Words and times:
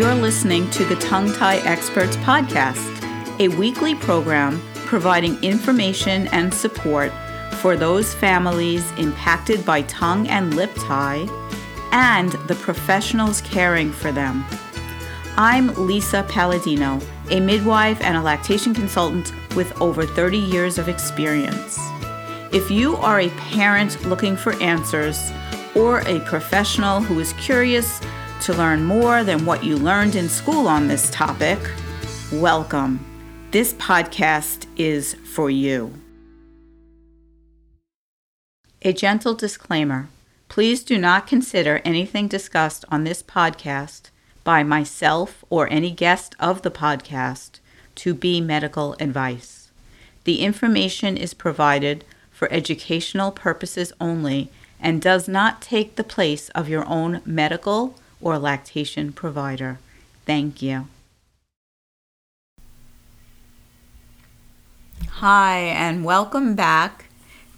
You're 0.00 0.14
listening 0.14 0.70
to 0.70 0.86
the 0.86 0.96
Tongue 0.96 1.30
Tie 1.30 1.58
Experts 1.58 2.16
Podcast, 2.16 3.04
a 3.38 3.48
weekly 3.48 3.94
program 3.94 4.62
providing 4.86 5.36
information 5.44 6.26
and 6.28 6.54
support 6.54 7.12
for 7.56 7.76
those 7.76 8.14
families 8.14 8.90
impacted 8.92 9.62
by 9.66 9.82
tongue 9.82 10.26
and 10.28 10.56
lip 10.56 10.70
tie 10.74 11.28
and 11.92 12.32
the 12.48 12.54
professionals 12.54 13.42
caring 13.42 13.92
for 13.92 14.10
them. 14.10 14.42
I'm 15.36 15.74
Lisa 15.74 16.22
Palladino, 16.30 16.98
a 17.28 17.38
midwife 17.38 18.00
and 18.00 18.16
a 18.16 18.22
lactation 18.22 18.72
consultant 18.72 19.34
with 19.54 19.78
over 19.82 20.06
30 20.06 20.38
years 20.38 20.78
of 20.78 20.88
experience. 20.88 21.78
If 22.52 22.70
you 22.70 22.96
are 22.96 23.20
a 23.20 23.28
parent 23.28 24.02
looking 24.06 24.34
for 24.34 24.54
answers 24.62 25.30
or 25.74 26.00
a 26.06 26.20
professional 26.20 27.02
who 27.02 27.20
is 27.20 27.34
curious 27.34 28.00
to 28.40 28.54
learn 28.54 28.84
more 28.84 29.22
than 29.22 29.44
what 29.44 29.62
you 29.62 29.76
learned 29.76 30.14
in 30.14 30.28
school 30.28 30.66
on 30.66 30.88
this 30.88 31.10
topic, 31.10 31.58
welcome. 32.32 33.04
This 33.50 33.74
podcast 33.74 34.66
is 34.76 35.14
for 35.14 35.50
you. 35.50 35.92
A 38.82 38.94
gentle 38.94 39.34
disclaimer 39.34 40.08
please 40.48 40.82
do 40.82 40.98
not 40.98 41.26
consider 41.26 41.80
anything 41.84 42.26
discussed 42.28 42.84
on 42.88 43.04
this 43.04 43.22
podcast 43.22 44.10
by 44.42 44.62
myself 44.62 45.44
or 45.50 45.70
any 45.70 45.90
guest 45.90 46.34
of 46.40 46.62
the 46.62 46.70
podcast 46.70 47.60
to 47.94 48.14
be 48.14 48.40
medical 48.40 48.96
advice. 48.98 49.70
The 50.24 50.40
information 50.40 51.16
is 51.16 51.34
provided 51.34 52.04
for 52.30 52.50
educational 52.50 53.30
purposes 53.30 53.92
only 54.00 54.50
and 54.80 55.00
does 55.00 55.28
not 55.28 55.60
take 55.60 55.96
the 55.96 56.04
place 56.04 56.48
of 56.50 56.68
your 56.68 56.88
own 56.88 57.20
medical 57.26 57.94
or 58.20 58.38
lactation 58.38 59.12
provider. 59.12 59.78
Thank 60.26 60.62
you. 60.62 60.88
Hi, 65.08 65.58
and 65.58 66.04
welcome 66.04 66.54
back 66.54 67.06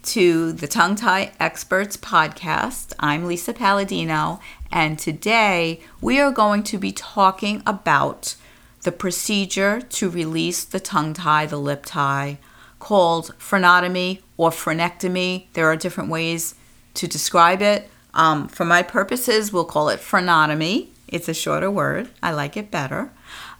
to 0.03 0.51
the 0.51 0.67
Tongue 0.67 0.95
Tie 0.95 1.31
Experts 1.39 1.95
podcast. 1.95 2.91
I'm 2.99 3.25
Lisa 3.25 3.53
Palladino, 3.53 4.41
and 4.69 4.99
today 4.99 5.79
we 6.01 6.19
are 6.19 6.31
going 6.31 6.63
to 6.63 6.77
be 6.77 6.91
talking 6.91 7.63
about 7.65 8.35
the 8.81 8.91
procedure 8.91 9.79
to 9.79 10.09
release 10.09 10.65
the 10.65 10.81
tongue 10.81 11.13
tie, 11.13 11.45
the 11.45 11.57
lip 11.57 11.83
tie, 11.85 12.37
called 12.79 13.33
frenotomy 13.39 14.21
or 14.35 14.49
frenectomy. 14.49 15.45
There 15.53 15.67
are 15.67 15.77
different 15.77 16.09
ways 16.09 16.55
to 16.95 17.07
describe 17.07 17.61
it. 17.61 17.89
Um, 18.13 18.47
for 18.47 18.65
my 18.65 18.83
purposes, 18.83 19.51
we'll 19.51 19.65
call 19.65 19.89
it 19.89 19.99
frenotomy. 19.99 20.87
It's 21.07 21.27
a 21.27 21.33
shorter 21.33 21.71
word. 21.71 22.09
I 22.21 22.31
like 22.31 22.55
it 22.57 22.71
better. 22.71 23.11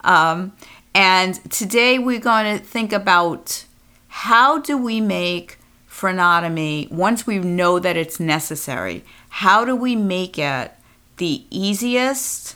Um, 0.04 0.54
and 0.94 1.36
today 1.52 1.98
we're 1.98 2.20
going 2.20 2.58
to 2.58 2.64
think 2.64 2.94
about 2.94 3.66
how 4.08 4.60
do 4.60 4.78
we 4.78 5.02
make 5.02 5.58
frenotomy 5.90 6.92
once 6.92 7.26
we 7.26 7.40
know 7.40 7.80
that 7.80 7.96
it's 7.96 8.20
necessary? 8.20 9.04
How 9.30 9.66
do 9.66 9.76
we 9.76 9.96
make 9.96 10.38
it 10.38 10.72
the 11.18 11.44
easiest, 11.50 12.56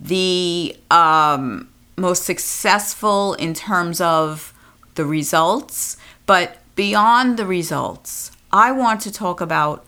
the 0.00 0.76
um, 0.90 1.68
most 1.96 2.24
successful 2.24 3.34
in 3.34 3.54
terms 3.54 4.00
of 4.00 4.52
the 4.94 5.04
results? 5.04 5.96
But 6.26 6.58
beyond 6.76 7.36
the 7.36 7.46
results, 7.46 8.30
I 8.52 8.72
want 8.72 9.00
to 9.02 9.12
talk 9.12 9.40
about 9.40 9.84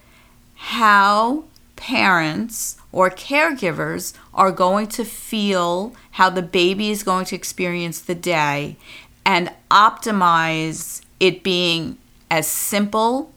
how 0.55 1.44
parents 1.77 2.77
or 2.92 3.10
caregivers 3.10 4.14
are 4.33 4.52
going 4.52 4.86
to 4.86 5.05
feel 5.05 5.94
how 6.12 6.30
the 6.30 6.42
baby 6.42 6.91
is 6.91 7.02
going 7.02 7.24
to 7.27 7.36
experience 7.36 8.00
the 8.00 8.14
day 8.14 8.77
and 9.25 9.50
optimize 9.70 11.02
it 11.20 11.42
being 11.42 11.98
as 12.31 12.47
simple 12.47 13.32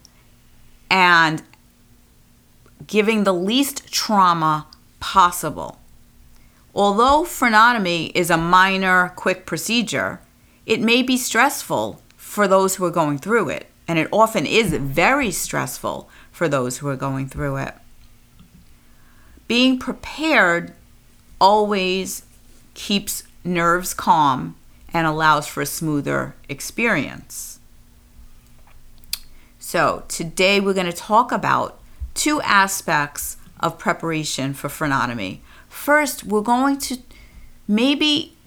and 0.90 1.44
giving 2.86 3.24
the 3.24 3.34
least 3.34 3.92
trauma 3.92 4.68
possible. 5.00 5.80
Although 6.74 7.24
frenotomy 7.24 8.12
is 8.14 8.30
a 8.30 8.38
minor, 8.38 9.10
quick 9.16 9.46
procedure, 9.46 10.22
it 10.66 10.80
may 10.80 11.02
be 11.02 11.18
stressful 11.18 12.02
for 12.16 12.48
those 12.48 12.76
who 12.76 12.86
are 12.86 12.92
going 12.92 13.18
through 13.18 13.50
it, 13.50 13.68
and 13.88 13.98
it 13.98 14.08
often 14.12 14.46
is 14.46 14.74
very 14.74 15.32
stressful 15.32 16.10
for 16.38 16.48
those 16.48 16.78
who 16.78 16.88
are 16.88 16.96
going 16.96 17.28
through 17.28 17.58
it. 17.58 17.74
Being 19.48 19.80
prepared 19.80 20.72
always 21.42 22.22
keeps 22.76 23.24
nerves 23.44 23.96
calm 23.96 24.56
and 24.94 25.08
allows 25.08 25.48
for 25.48 25.62
a 25.62 25.66
smoother 25.66 26.36
experience. 26.48 27.60
So, 29.58 30.04
today 30.08 30.60
we're 30.60 30.76
going 30.76 30.86
to 30.86 30.94
talk 30.94 31.32
about 31.32 31.80
two 32.14 32.40
aspects 32.42 33.38
of 33.60 33.80
preparation 33.80 34.54
for 34.54 34.68
frenotomy. 34.68 35.40
First, 35.68 36.24
we're 36.24 36.42
going 36.42 36.78
to 36.78 37.00
maybe 37.68 38.38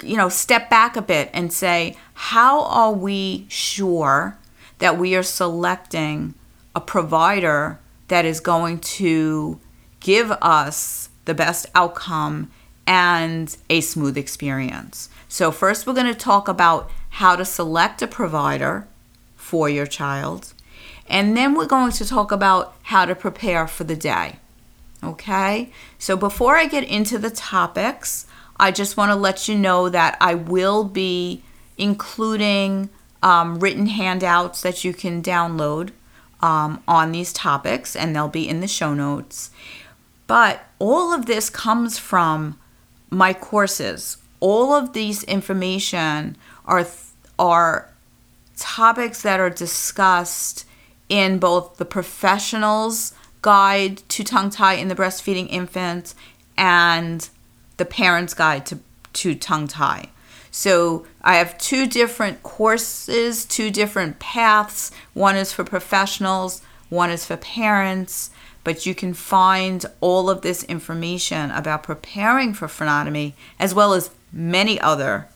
you 0.00 0.16
know, 0.16 0.28
step 0.28 0.70
back 0.70 0.96
a 0.96 1.02
bit 1.02 1.28
and 1.32 1.52
say, 1.52 1.96
how 2.14 2.62
are 2.66 2.92
we 2.92 3.46
sure 3.48 4.38
that 4.78 4.96
we 4.96 5.16
are 5.16 5.24
selecting 5.24 6.34
a 6.74 6.80
provider 6.80 7.78
that 8.08 8.24
is 8.24 8.40
going 8.40 8.78
to 8.80 9.60
give 10.00 10.30
us 10.42 11.08
the 11.24 11.34
best 11.34 11.66
outcome 11.74 12.50
and 12.86 13.56
a 13.68 13.80
smooth 13.80 14.16
experience? 14.16 15.08
So, 15.28 15.52
first, 15.52 15.86
we're 15.86 15.94
going 15.94 16.12
to 16.12 16.14
talk 16.14 16.48
about 16.48 16.90
how 17.10 17.36
to 17.36 17.44
select 17.44 18.02
a 18.02 18.06
provider 18.06 18.88
for 19.36 19.68
your 19.68 19.86
child. 19.86 20.52
And 21.08 21.36
then 21.36 21.54
we're 21.54 21.66
going 21.66 21.92
to 21.92 22.06
talk 22.06 22.30
about 22.32 22.74
how 22.82 23.04
to 23.04 23.14
prepare 23.14 23.66
for 23.66 23.84
the 23.84 23.96
day. 23.96 24.36
Okay? 25.02 25.70
So, 25.98 26.16
before 26.16 26.56
I 26.56 26.66
get 26.66 26.84
into 26.84 27.18
the 27.18 27.30
topics, 27.30 28.26
I 28.58 28.70
just 28.70 28.96
want 28.96 29.10
to 29.10 29.16
let 29.16 29.48
you 29.48 29.56
know 29.56 29.88
that 29.88 30.16
I 30.20 30.34
will 30.34 30.84
be 30.84 31.42
including 31.78 32.90
um, 33.22 33.58
written 33.58 33.86
handouts 33.86 34.60
that 34.62 34.84
you 34.84 34.92
can 34.92 35.22
download 35.22 35.90
um, 36.42 36.82
on 36.88 37.12
these 37.12 37.32
topics, 37.32 37.94
and 37.94 38.14
they'll 38.14 38.28
be 38.28 38.48
in 38.48 38.60
the 38.60 38.68
show 38.68 38.94
notes. 38.94 39.50
But 40.26 40.64
all 40.78 41.12
of 41.12 41.26
this 41.26 41.50
comes 41.50 41.98
from 41.98 42.58
my 43.10 43.34
courses 43.34 44.16
all 44.40 44.72
of 44.72 44.94
these 44.94 45.22
information 45.24 46.36
are 46.64 46.86
are 47.38 47.90
topics 48.56 49.22
that 49.22 49.40
are 49.40 49.50
discussed 49.50 50.66
in 51.08 51.38
both 51.38 51.76
the 51.76 51.84
professional's 51.84 53.14
guide 53.42 53.98
to 54.08 54.22
tongue 54.22 54.50
tie 54.50 54.74
in 54.74 54.88
the 54.88 54.94
breastfeeding 54.94 55.48
infant 55.48 56.14
and 56.58 57.30
the 57.78 57.86
parent's 57.86 58.34
guide 58.34 58.66
to, 58.66 58.78
to 59.14 59.34
tongue 59.34 59.66
tie. 59.66 60.10
So 60.50 61.06
I 61.22 61.36
have 61.36 61.58
two 61.58 61.86
different 61.86 62.42
courses, 62.42 63.44
two 63.44 63.70
different 63.70 64.18
paths. 64.18 64.90
One 65.14 65.36
is 65.36 65.52
for 65.52 65.64
professionals, 65.64 66.62
one 66.88 67.10
is 67.10 67.24
for 67.24 67.36
parents, 67.36 68.30
but 68.64 68.84
you 68.84 68.94
can 68.94 69.14
find 69.14 69.86
all 70.00 70.28
of 70.28 70.42
this 70.42 70.64
information 70.64 71.50
about 71.50 71.84
preparing 71.84 72.52
for 72.52 72.66
frenotomy 72.66 73.34
as 73.58 73.74
well 73.74 73.92
as 73.92 74.10
many 74.32 74.80
other 74.80 75.28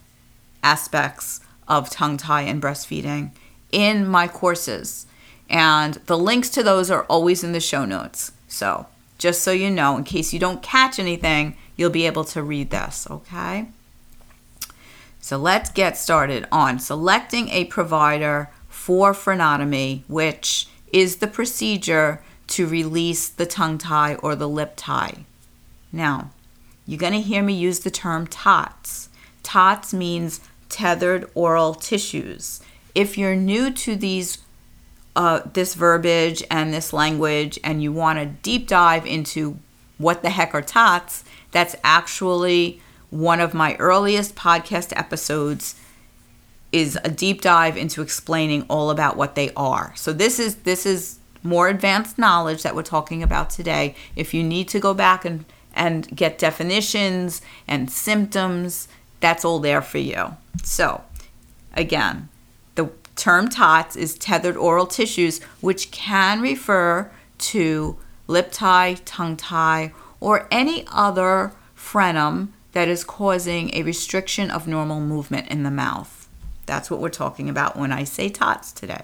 aspects 0.62 1.40
of 1.68 1.90
tongue 1.90 2.16
tie 2.16 2.42
and 2.42 2.62
breastfeeding 2.62 3.30
in 3.72 4.06
my 4.06 4.28
courses. 4.28 5.06
And 5.48 5.94
the 6.06 6.18
links 6.18 6.48
to 6.50 6.62
those 6.62 6.90
are 6.90 7.04
always 7.04 7.44
in 7.44 7.52
the 7.52 7.60
show 7.60 7.84
notes. 7.84 8.32
So, 8.48 8.86
just 9.18 9.42
so 9.42 9.52
you 9.52 9.70
know, 9.70 9.96
in 9.96 10.04
case 10.04 10.32
you 10.32 10.38
don't 10.38 10.62
catch 10.62 10.98
anything, 10.98 11.56
you'll 11.76 11.90
be 11.90 12.06
able 12.06 12.24
to 12.24 12.42
read 12.42 12.70
this, 12.70 13.06
okay? 13.10 13.68
So, 15.24 15.38
let's 15.38 15.70
get 15.70 15.96
started 15.96 16.46
on 16.52 16.78
selecting 16.78 17.48
a 17.48 17.64
provider 17.64 18.50
for 18.68 19.14
frenotomy, 19.14 20.02
which 20.06 20.68
is 20.92 21.16
the 21.16 21.26
procedure 21.26 22.22
to 22.48 22.66
release 22.66 23.30
the 23.30 23.46
tongue 23.46 23.78
tie 23.78 24.16
or 24.16 24.36
the 24.36 24.46
lip 24.46 24.74
tie. 24.76 25.24
Now, 25.90 26.28
you're 26.84 26.98
going 26.98 27.14
to 27.14 27.22
hear 27.22 27.42
me 27.42 27.54
use 27.54 27.80
the 27.80 27.90
term 27.90 28.26
TOTS. 28.26 29.08
TOTS 29.42 29.94
means 29.94 30.40
tethered 30.68 31.30
oral 31.34 31.72
tissues. 31.72 32.60
If 32.94 33.16
you're 33.16 33.34
new 33.34 33.70
to 33.70 33.96
these 33.96 34.36
uh, 35.16 35.40
this 35.54 35.72
verbiage 35.72 36.44
and 36.50 36.74
this 36.74 36.92
language 36.92 37.58
and 37.64 37.82
you 37.82 37.92
want 37.92 38.18
to 38.18 38.26
deep 38.26 38.68
dive 38.68 39.06
into 39.06 39.58
what 39.96 40.20
the 40.20 40.28
heck 40.28 40.54
are 40.54 40.60
TOTS, 40.60 41.24
that's 41.50 41.76
actually 41.82 42.82
one 43.14 43.40
of 43.40 43.54
my 43.54 43.76
earliest 43.76 44.34
podcast 44.34 44.92
episodes 44.96 45.80
is 46.72 46.98
a 47.04 47.08
deep 47.08 47.40
dive 47.40 47.76
into 47.76 48.02
explaining 48.02 48.66
all 48.68 48.90
about 48.90 49.16
what 49.16 49.36
they 49.36 49.52
are. 49.54 49.92
So 49.94 50.12
this 50.12 50.40
is 50.40 50.56
this 50.56 50.84
is 50.84 51.18
more 51.42 51.68
advanced 51.68 52.18
knowledge 52.18 52.62
that 52.64 52.74
we're 52.74 52.82
talking 52.82 53.22
about 53.22 53.50
today. 53.50 53.94
If 54.16 54.34
you 54.34 54.42
need 54.42 54.68
to 54.68 54.80
go 54.80 54.94
back 54.94 55.24
and 55.24 55.44
and 55.74 56.08
get 56.16 56.38
definitions 56.38 57.42
and 57.66 57.90
symptoms. 57.90 58.88
That's 59.20 59.44
all 59.44 59.58
there 59.58 59.82
for 59.82 59.98
you. 59.98 60.36
So, 60.62 61.02
again, 61.74 62.28
the 62.76 62.90
term 63.16 63.48
TOTS 63.48 63.96
is 63.96 64.14
tethered 64.14 64.56
oral 64.56 64.86
tissues, 64.86 65.42
which 65.60 65.90
can 65.90 66.40
refer 66.40 67.10
to 67.38 67.96
lip 68.26 68.50
tie, 68.52 68.94
tongue 69.04 69.36
tie, 69.36 69.92
or 70.20 70.46
any 70.50 70.84
other 70.92 71.52
frenum 71.76 72.48
that 72.74 72.88
is 72.88 73.04
causing 73.04 73.74
a 73.74 73.82
restriction 73.82 74.50
of 74.50 74.66
normal 74.68 75.00
movement 75.00 75.48
in 75.48 75.62
the 75.62 75.70
mouth. 75.70 76.28
That's 76.66 76.90
what 76.90 77.00
we're 77.00 77.08
talking 77.08 77.48
about 77.48 77.76
when 77.76 77.92
I 77.92 78.04
say 78.04 78.28
TOTS 78.28 78.72
today. 78.72 79.02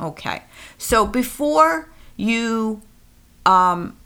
Okay, 0.00 0.42
so 0.76 1.06
before 1.06 1.88
you 2.16 2.82
um, 3.46 3.96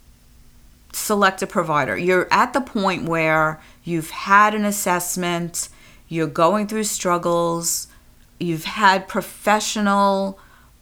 select 0.92 1.42
a 1.42 1.46
provider, 1.46 1.96
you're 1.96 2.28
at 2.30 2.52
the 2.52 2.60
point 2.60 3.08
where 3.08 3.60
you've 3.82 4.10
had 4.10 4.54
an 4.54 4.64
assessment, 4.64 5.68
you're 6.08 6.26
going 6.26 6.66
through 6.66 6.84
struggles, 6.84 7.88
you've 8.38 8.64
had 8.64 9.08
professional 9.08 10.38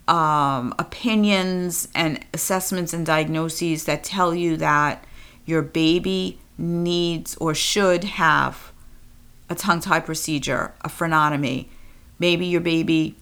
um, 0.09 0.75
opinions 0.79 1.87
and 1.95 2.25
assessments 2.35 2.93
and 2.93 3.07
diagnoses 3.07 3.85
that 3.85 4.03
tell 4.03 4.35
you 4.35 4.57
that 4.57 5.05
your 5.47 5.63
baby 5.63 6.39
needs 6.59 7.37
or 7.37 7.55
should 7.55 8.05
have 8.05 8.73
a 9.49 9.55
tongue 9.55 9.81
tie 9.81 10.01
procedure, 10.01 10.75
a 10.83 10.89
frenotomy. 10.89 11.69
Maybe 12.19 12.47
your 12.47 12.61
baby, 12.61 13.15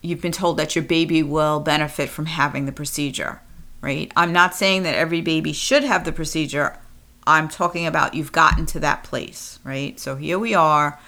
you've 0.00 0.22
been 0.22 0.32
told 0.32 0.56
that 0.56 0.74
your 0.76 0.84
baby 0.84 1.22
will 1.22 1.60
benefit 1.60 2.08
from 2.08 2.26
having 2.26 2.66
the 2.66 2.72
procedure, 2.72 3.42
right? 3.80 4.10
I'm 4.16 4.32
not 4.32 4.54
saying 4.54 4.84
that 4.84 4.94
every 4.94 5.20
baby 5.20 5.52
should 5.52 5.84
have 5.84 6.04
the 6.04 6.12
procedure. 6.12 6.78
I'm 7.26 7.48
talking 7.48 7.86
about 7.86 8.14
you've 8.14 8.32
gotten 8.32 8.64
to 8.66 8.80
that 8.80 9.04
place, 9.04 9.58
right? 9.64 9.98
So 10.00 10.16
here 10.16 10.38
we 10.38 10.54
are. 10.54 10.98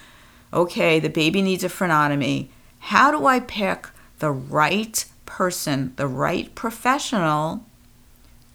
Okay, 0.53 0.99
the 0.99 1.09
baby 1.09 1.41
needs 1.41 1.65
a 1.65 1.69
frenotomy. 1.69 2.49
How 2.81 3.11
do 3.11 3.27
I 3.27 3.41
pick 3.41 3.89
the 4.19 4.33
right 4.33 5.05
person, 5.25 5.95
the 5.97 6.09
right 6.09 6.53
professional 6.55 7.65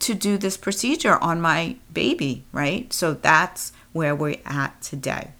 to 0.05 0.13
do 0.13 0.37
this 0.37 0.57
procedure 0.57 1.17
on 1.17 1.41
my 1.41 1.75
baby, 1.93 2.43
right? 2.51 2.91
So 2.93 3.13
that's 3.13 3.73
where 3.91 4.15
we're 4.15 4.37
at 4.45 4.81
today. 4.81 5.31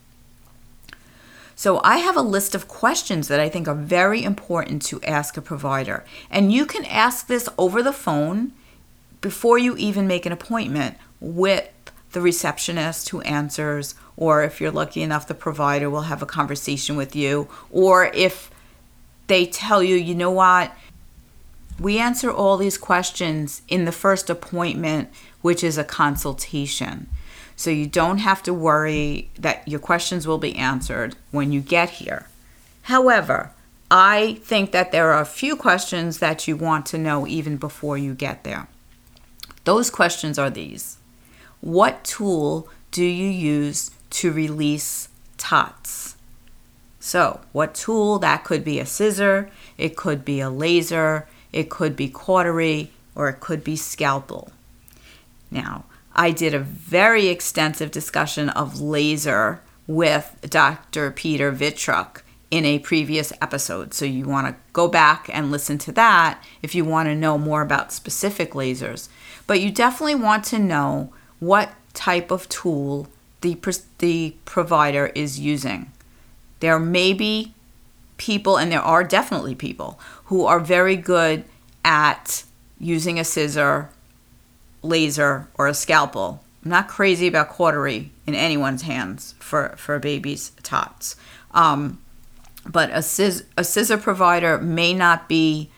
So 1.56 1.80
I 1.84 1.98
have 1.98 2.18
a 2.18 2.22
list 2.22 2.54
of 2.54 2.68
questions 2.68 3.28
that 3.28 3.40
I 3.40 3.48
think 3.48 3.68
are 3.68 3.76
very 3.76 4.24
important 4.24 4.82
to 4.88 5.02
ask 5.04 5.38
a 5.38 5.42
provider. 5.42 6.04
And 6.30 6.52
you 6.52 6.66
can 6.66 6.84
ask 6.86 7.28
this 7.28 7.48
over 7.58 7.82
the 7.82 7.94
phone 7.94 8.52
before 9.22 9.58
you 9.58 9.78
even 9.78 10.08
make 10.08 10.26
an 10.26 10.32
appointment 10.32 10.98
with 11.20 11.70
the 12.12 12.22
receptionist 12.22 13.10
who 13.10 13.22
answers, 13.22 13.96
or 14.18 14.44
if 14.44 14.60
you're 14.60 14.72
lucky 14.72 15.02
enough, 15.02 15.28
the 15.28 15.34
provider 15.34 15.90
will 15.90 16.04
have 16.04 16.22
a 16.22 16.26
conversation 16.26 16.96
with 16.96 17.16
you, 17.16 17.48
or 17.72 18.06
if 18.14 18.52
they 19.28 19.46
tell 19.46 19.82
you, 19.84 19.96
you 19.96 20.16
know 20.16 20.32
what, 20.32 20.72
we 21.80 21.98
answer 22.00 22.32
all 22.32 22.58
these 22.58 22.78
questions 22.78 23.62
in 23.68 23.86
the 23.86 23.92
first 23.92 24.30
appointment, 24.30 25.10
which 25.42 25.64
is 25.64 25.78
a 25.78 25.84
consultation. 25.84 27.08
So 27.56 27.70
you 27.70 27.88
don't 27.88 28.20
have 28.20 28.44
to 28.44 28.54
worry 28.54 29.30
that 29.40 29.68
your 29.68 29.80
questions 29.80 30.28
will 30.28 30.38
be 30.38 30.56
answered 30.56 31.16
when 31.32 31.52
you 31.52 31.62
get 31.62 31.92
here. 31.92 32.28
However, 32.84 33.52
I 33.90 34.40
think 34.44 34.72
that 34.72 34.92
there 34.92 35.12
are 35.12 35.22
a 35.22 35.26
few 35.26 35.56
questions 35.56 36.20
that 36.20 36.48
you 36.48 36.56
want 36.56 36.86
to 36.88 36.98
know 36.98 37.28
even 37.28 37.58
before 37.58 37.98
you 37.98 38.14
get 38.14 38.44
there. 38.44 38.68
Those 39.64 39.90
questions 39.90 40.38
are 40.38 40.50
these 40.50 40.98
What 41.62 42.04
tool 42.04 42.70
do 42.92 43.04
you 43.04 43.28
use 43.28 43.92
to 44.12 44.32
release 44.32 45.10
TOTS? 45.38 46.16
So, 47.00 47.42
what 47.52 47.76
tool? 47.76 48.18
That 48.20 48.44
could 48.44 48.64
be 48.64 48.80
a 48.80 48.86
scissor, 48.86 49.50
it 49.78 49.96
could 49.96 50.26
be 50.26 50.40
a 50.40 50.50
laser, 50.50 51.28
it 51.56 51.70
could 51.70 51.96
be 51.96 52.10
cautery, 52.10 52.92
or 53.16 53.30
it 53.30 53.40
could 53.40 53.64
be 53.64 53.78
scalpel. 53.78 54.52
Now, 55.50 55.86
I 56.14 56.32
did 56.32 56.54
a 56.54 56.60
very 56.60 57.28
extensive 57.28 57.92
discussion 57.92 58.50
of 58.50 58.82
laser 58.82 59.62
with 59.88 60.36
Dr. 60.42 61.12
Peter 61.12 61.54
Vitruk 61.54 62.24
in 62.52 62.66
a 62.66 62.80
previous 62.80 63.32
episode. 63.42 63.94
So 63.94 64.04
you 64.04 64.26
want 64.26 64.48
to 64.48 64.56
go 64.74 64.90
back 64.90 65.30
and 65.32 65.50
listen 65.50 65.78
to 65.80 65.94
that 65.94 66.44
if 66.62 66.76
you 66.76 66.84
want 66.84 67.08
to 67.08 67.16
know 67.16 67.38
more 67.38 67.62
about 67.62 67.94
specific 67.94 68.52
lasers. 68.52 69.08
But 69.48 69.62
you 69.62 69.72
definitely 69.72 70.16
want 70.16 70.44
to 70.46 70.60
know 70.60 71.14
what 71.40 71.72
type 71.94 72.32
of 72.32 72.50
tool 72.50 73.08
the, 73.40 73.58
the 74.00 74.36
provider 74.44 75.08
is 75.16 75.40
using. 75.40 75.92
There 76.60 76.80
may 76.80 77.14
be 77.14 77.55
people, 78.18 78.58
and 78.58 78.72
there 78.72 78.82
are 78.82 79.04
definitely 79.04 79.56
people, 79.56 80.00
who 80.26 80.46
are 80.46 80.60
very 80.60 80.96
good 80.96 81.46
at 81.84 82.44
using 82.80 83.20
a 83.20 83.24
scissor, 83.24 83.90
laser, 84.82 85.48
or 85.56 85.68
a 85.68 85.74
scalpel. 85.74 86.44
I'm 86.64 86.72
not 86.72 86.88
crazy 86.88 87.28
about 87.28 87.50
cautery 87.50 88.12
in 88.26 88.34
anyone's 88.36 88.82
hands 88.82 89.36
for, 89.40 89.76
for 89.78 89.96
a 89.96 90.00
baby's 90.00 90.52
tots. 90.64 91.16
Um, 91.52 92.02
but 92.66 92.90
a, 92.90 92.98
a 93.58 93.64
scissor 93.64 93.98
provider 93.98 94.58
may 94.58 94.94
not 94.94 95.30
be, 95.30 95.70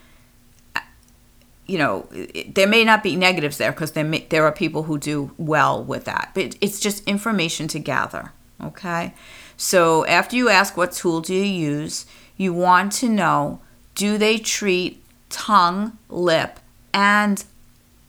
you 1.65 1.77
know, 1.77 2.07
there 2.47 2.67
may 2.67 2.85
not 2.85 3.03
be 3.03 3.17
negatives 3.17 3.57
there 3.57 3.71
because 3.71 3.91
there, 3.91 4.09
there 4.29 4.45
are 4.45 4.51
people 4.53 4.83
who 4.83 4.97
do 4.97 5.31
well 5.37 5.83
with 5.83 6.05
that. 6.05 6.31
But 6.33 6.55
it's 6.61 6.79
just 6.79 7.03
information 7.05 7.67
to 7.69 7.79
gather, 7.79 8.31
okay? 8.63 9.13
So 9.57 10.05
after 10.05 10.37
you 10.37 10.47
ask 10.47 10.77
what 10.77 10.93
tool 10.93 11.19
do 11.19 11.33
you 11.33 11.43
use, 11.43 12.05
you 12.37 12.53
want 12.53 12.91
to 12.93 13.09
know 13.09 13.59
do 13.95 14.17
they 14.17 14.37
treat 14.37 15.03
tongue, 15.29 15.97
lip, 16.07 16.59
and 16.93 17.43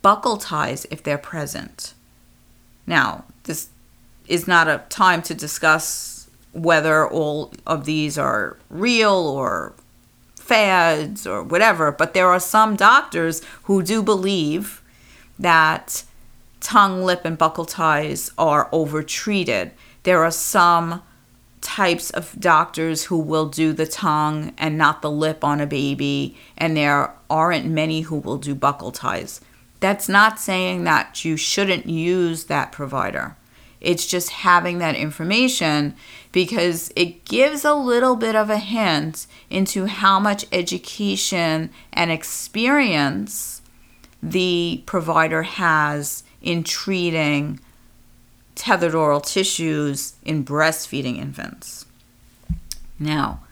buccal 0.04 0.38
ties 0.40 0.86
if 0.90 1.02
they're 1.02 1.18
present? 1.18 1.94
Now, 2.86 3.24
this 3.44 3.68
is 4.26 4.46
not 4.46 4.68
a 4.68 4.82
time 4.90 5.22
to 5.22 5.34
discuss 5.34 6.28
whether 6.52 7.08
all 7.08 7.52
of 7.66 7.86
these 7.86 8.18
are 8.18 8.56
real 8.68 9.14
or 9.14 9.72
fads 10.36 11.26
or 11.26 11.42
whatever, 11.42 11.92
but 11.92 12.14
there 12.14 12.28
are 12.28 12.40
some 12.40 12.76
doctors 12.76 13.42
who 13.64 13.82
do 13.82 14.02
believe 14.02 14.82
that 15.38 16.02
tongue, 16.60 17.02
lip, 17.02 17.22
and 17.24 17.38
buccal 17.38 17.68
ties 17.68 18.30
are 18.36 18.68
overtreated. 18.72 19.70
There 20.02 20.24
are 20.24 20.30
some 20.30 21.02
types 21.60 22.10
of 22.10 22.38
doctors 22.38 23.04
who 23.04 23.18
will 23.18 23.48
do 23.48 23.72
the 23.72 23.86
tongue 23.86 24.52
and 24.58 24.78
not 24.78 25.02
the 25.02 25.10
lip 25.10 25.44
on 25.44 25.60
a 25.60 25.66
baby, 25.66 26.36
and 26.56 26.76
there 26.76 27.12
aren't 27.28 27.66
many 27.66 28.02
who 28.02 28.16
will 28.16 28.38
do 28.38 28.54
buccal 28.54 28.92
ties. 28.92 29.40
That's 29.80 30.08
not 30.08 30.40
saying 30.40 30.84
that 30.84 31.24
you 31.24 31.36
shouldn't 31.36 31.86
use 31.86 32.44
that 32.44 32.72
provider. 32.72 33.36
It's 33.80 34.06
just 34.06 34.30
having 34.30 34.78
that 34.78 34.96
information 34.96 35.94
because 36.32 36.92
it 36.96 37.24
gives 37.24 37.64
a 37.64 37.74
little 37.74 38.16
bit 38.16 38.34
of 38.34 38.50
a 38.50 38.58
hint 38.58 39.26
into 39.50 39.86
how 39.86 40.18
much 40.18 40.46
education 40.50 41.70
and 41.92 42.10
experience 42.10 43.62
the 44.20 44.82
provider 44.84 45.42
has 45.42 46.24
in 46.42 46.64
treating 46.64 47.60
tethered 48.58 48.94
oral 48.94 49.20
tissues 49.20 50.14
in 50.24 50.44
breastfeeding 50.44 51.16
infants. 51.16 51.86
Now, 52.98 53.44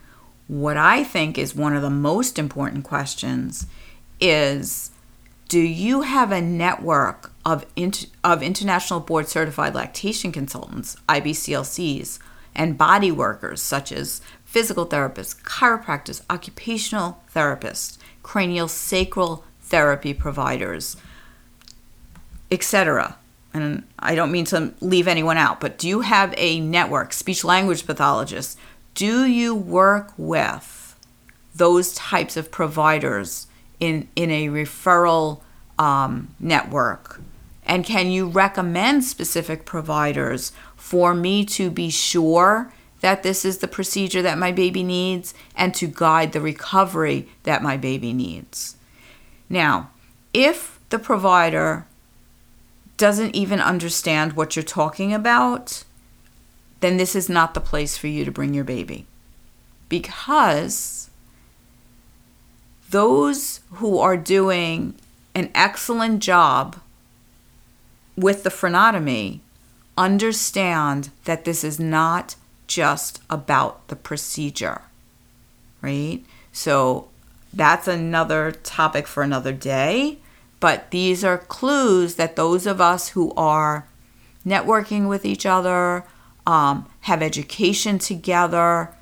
what 0.49 0.77
I 0.77 1.05
think 1.05 1.39
is 1.39 1.55
one 1.55 1.75
of 1.75 1.83
the 1.83 1.91
most 1.91 2.39
important 2.39 2.85
questions 2.85 3.67
is 4.21 4.91
do 5.49 5.61
you 5.61 6.03
have 6.03 6.33
a 6.33 6.41
network 6.41 7.31
of, 7.45 7.65
int- 7.77 8.09
of 8.25 8.43
international 8.43 8.99
board 8.99 9.29
certified 9.29 9.77
lactation 9.77 10.33
consultants, 10.33 10.97
IBCLCs, 11.09 12.19
and 12.53 12.77
body 12.77 13.13
workers 13.13 13.63
such 13.63 13.93
as 13.93 14.21
physical 14.45 14.87
therapists, 14.87 15.41
chiropractors, 15.43 16.23
occupational 16.29 17.23
therapists, 17.33 17.97
cranial 18.25 18.67
sacral 18.67 19.45
therapy 19.61 20.13
providers, 20.13 20.97
etc 22.51 23.17
and 23.57 23.83
I 23.99 24.15
don't 24.15 24.33
mean 24.33 24.45
to 24.47 24.75
leave 24.81 25.09
anyone 25.09 25.37
out, 25.37 25.61
but 25.61 25.79
do 25.79 25.89
you 25.89 26.01
have 26.01 26.35
a 26.37 26.61
network, 26.61 27.13
speech 27.13 27.45
language 27.45 27.87
pathologists? 27.87 28.57
Do 28.95 29.25
you 29.25 29.55
work 29.55 30.13
with 30.17 30.97
those 31.55 31.95
types 31.95 32.37
of 32.37 32.51
providers 32.51 33.47
in, 33.81 34.09
in 34.17 34.31
a 34.31 34.49
referral 34.49 35.41
um, 35.79 36.35
network? 36.39 37.21
And 37.65 37.85
can 37.85 38.11
you 38.11 38.29
recommend 38.29 39.05
specific 39.05 39.65
providers 39.65 40.53
for 40.77 41.15
me 41.15 41.45
to 41.47 41.71
be 41.71 41.91
sure 41.91 42.73
that 43.01 43.23
this 43.23 43.45
is 43.45 43.59
the 43.59 43.69
procedure 43.69 44.23
that 44.23 44.39
my 44.39 44.53
baby 44.53 44.83
needs 44.83 45.35
and 45.57 45.75
to 45.75 45.87
guide 45.87 46.33
the 46.33 46.41
recovery 46.41 47.29
that 47.43 47.63
my 47.63 47.77
baby 47.77 48.13
needs? 48.13 48.77
Now, 49.49 49.91
if 50.33 50.79
the 50.91 50.99
provider 50.99 51.87
doesn't 52.97 53.35
even 53.35 53.61
understand 53.61 54.33
what 54.33 54.57
you're 54.57 54.63
talking 54.63 55.13
about, 55.13 55.85
then 56.81 56.97
this 56.97 57.15
is 57.15 57.29
not 57.29 57.55
the 57.55 57.61
place 57.61 57.97
for 57.97 58.07
you 58.07 58.25
to 58.25 58.31
bring 58.31 58.55
your 58.55 58.65
baby. 58.65 59.07
Because 59.89 61.11
those 62.91 63.61
who 63.73 63.99
are 63.99 64.17
doing 64.17 64.95
an 65.35 65.51
excellent 65.55 66.23
job 66.23 66.77
with 68.17 68.43
the 68.43 68.51
frenotomy 68.51 69.41
understand 69.99 71.11
that 71.25 71.45
this 71.45 71.63
is 71.63 71.79
not 71.79 72.37
just 72.67 73.21
about 73.31 73.87
the 73.89 73.97
procedure, 73.97 74.83
right? 75.81 76.25
So 76.53 77.09
that's 77.53 77.89
another 77.89 78.53
topic 78.53 79.07
for 79.07 79.23
another 79.23 79.53
day. 79.53 80.19
But 80.61 80.91
these 80.91 81.23
are 81.25 81.39
clues 81.39 82.15
that 82.15 82.37
those 82.37 82.67
of 82.67 82.81
us 82.81 83.11
who 83.11 83.33
are 83.37 83.87
networking 84.47 85.09
with 85.09 85.25
each 85.25 85.45
other, 85.45 86.05
um, 86.47 86.89
have 87.01 87.23
education 87.23 87.99
together, 87.99 88.95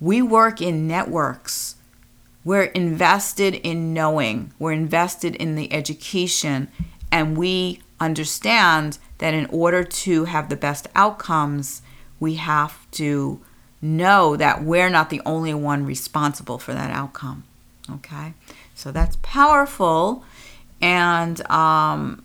we 0.00 0.22
work 0.22 0.60
in 0.60 0.86
networks. 0.86 1.76
We're 2.44 2.64
invested 2.64 3.54
in 3.54 3.94
knowing, 3.94 4.52
we're 4.58 4.72
invested 4.72 5.36
in 5.36 5.54
the 5.54 5.72
education, 5.72 6.68
and 7.10 7.36
we 7.36 7.80
understand 8.00 8.98
that 9.18 9.34
in 9.34 9.46
order 9.46 9.84
to 9.84 10.24
have 10.24 10.48
the 10.48 10.56
best 10.56 10.88
outcomes, 10.94 11.82
we 12.18 12.34
have 12.34 12.90
to 12.92 13.40
know 13.80 14.36
that 14.36 14.62
we're 14.62 14.90
not 14.90 15.10
the 15.10 15.20
only 15.24 15.54
one 15.54 15.84
responsible 15.84 16.58
for 16.58 16.72
that 16.72 16.90
outcome. 16.90 17.44
Okay? 17.90 18.34
So 18.74 18.90
that's 18.90 19.16
powerful. 19.22 20.24
And 20.82 21.48
um, 21.48 22.24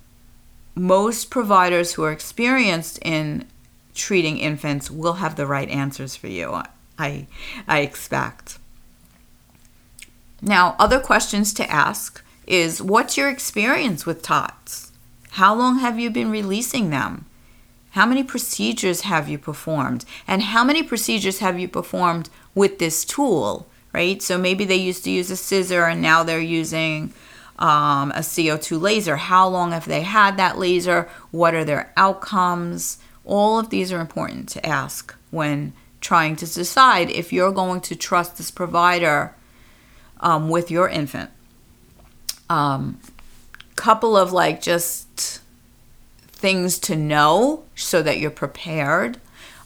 most 0.75 1.29
providers 1.29 1.93
who 1.93 2.03
are 2.03 2.11
experienced 2.11 2.99
in 3.03 3.45
treating 3.93 4.37
infants 4.37 4.91
will 4.91 5.13
have 5.13 5.35
the 5.35 5.47
right 5.47 5.69
answers 5.69 6.15
for 6.15 6.27
you, 6.27 6.61
I, 6.97 7.27
I 7.67 7.79
expect. 7.79 8.57
Now, 10.41 10.75
other 10.77 10.99
questions 10.99 11.53
to 11.55 11.69
ask 11.69 12.23
is 12.45 12.81
what's 12.81 13.17
your 13.17 13.29
experience 13.29 14.05
with 14.05 14.21
TOTS? 14.21 14.91
How 15.31 15.53
long 15.53 15.79
have 15.79 15.99
you 15.99 16.09
been 16.09 16.31
releasing 16.31 16.89
them? 16.89 17.25
How 17.91 18.05
many 18.05 18.23
procedures 18.23 19.01
have 19.01 19.27
you 19.27 19.37
performed? 19.37 20.05
And 20.27 20.41
how 20.41 20.63
many 20.63 20.83
procedures 20.83 21.39
have 21.39 21.59
you 21.59 21.67
performed 21.67 22.29
with 22.53 22.79
this 22.79 23.03
tool, 23.05 23.67
right? 23.93 24.21
So 24.21 24.37
maybe 24.37 24.65
they 24.65 24.75
used 24.75 25.03
to 25.05 25.11
use 25.11 25.31
a 25.31 25.35
scissor 25.35 25.85
and 25.85 26.01
now 26.01 26.23
they're 26.23 26.39
using 26.39 27.13
um, 27.59 28.11
a 28.11 28.19
CO2 28.19 28.79
laser. 28.79 29.17
How 29.17 29.47
long 29.47 29.71
have 29.71 29.85
they 29.85 30.01
had 30.01 30.37
that 30.37 30.57
laser? 30.57 31.09
What 31.31 31.53
are 31.53 31.65
their 31.65 31.91
outcomes? 31.97 32.99
All 33.25 33.59
of 33.59 33.69
these 33.69 33.91
are 33.91 33.99
important 33.99 34.49
to 34.49 34.65
ask 34.65 35.13
when 35.31 35.73
trying 35.99 36.35
to 36.37 36.45
decide 36.45 37.09
if 37.09 37.33
you're 37.33 37.51
going 37.51 37.81
to 37.81 37.95
trust 37.95 38.37
this 38.37 38.51
provider 38.51 39.35
um, 40.19 40.49
with 40.49 40.71
your 40.71 40.87
infant. 40.87 41.31
Um, 42.49 42.99
couple 43.75 44.17
of 44.17 44.33
like 44.33 44.61
just 44.61 45.39
things 46.25 46.79
to 46.79 46.95
know 46.95 47.63
so 47.75 48.01
that 48.01 48.19
you're 48.19 48.31
prepared. 48.31 49.19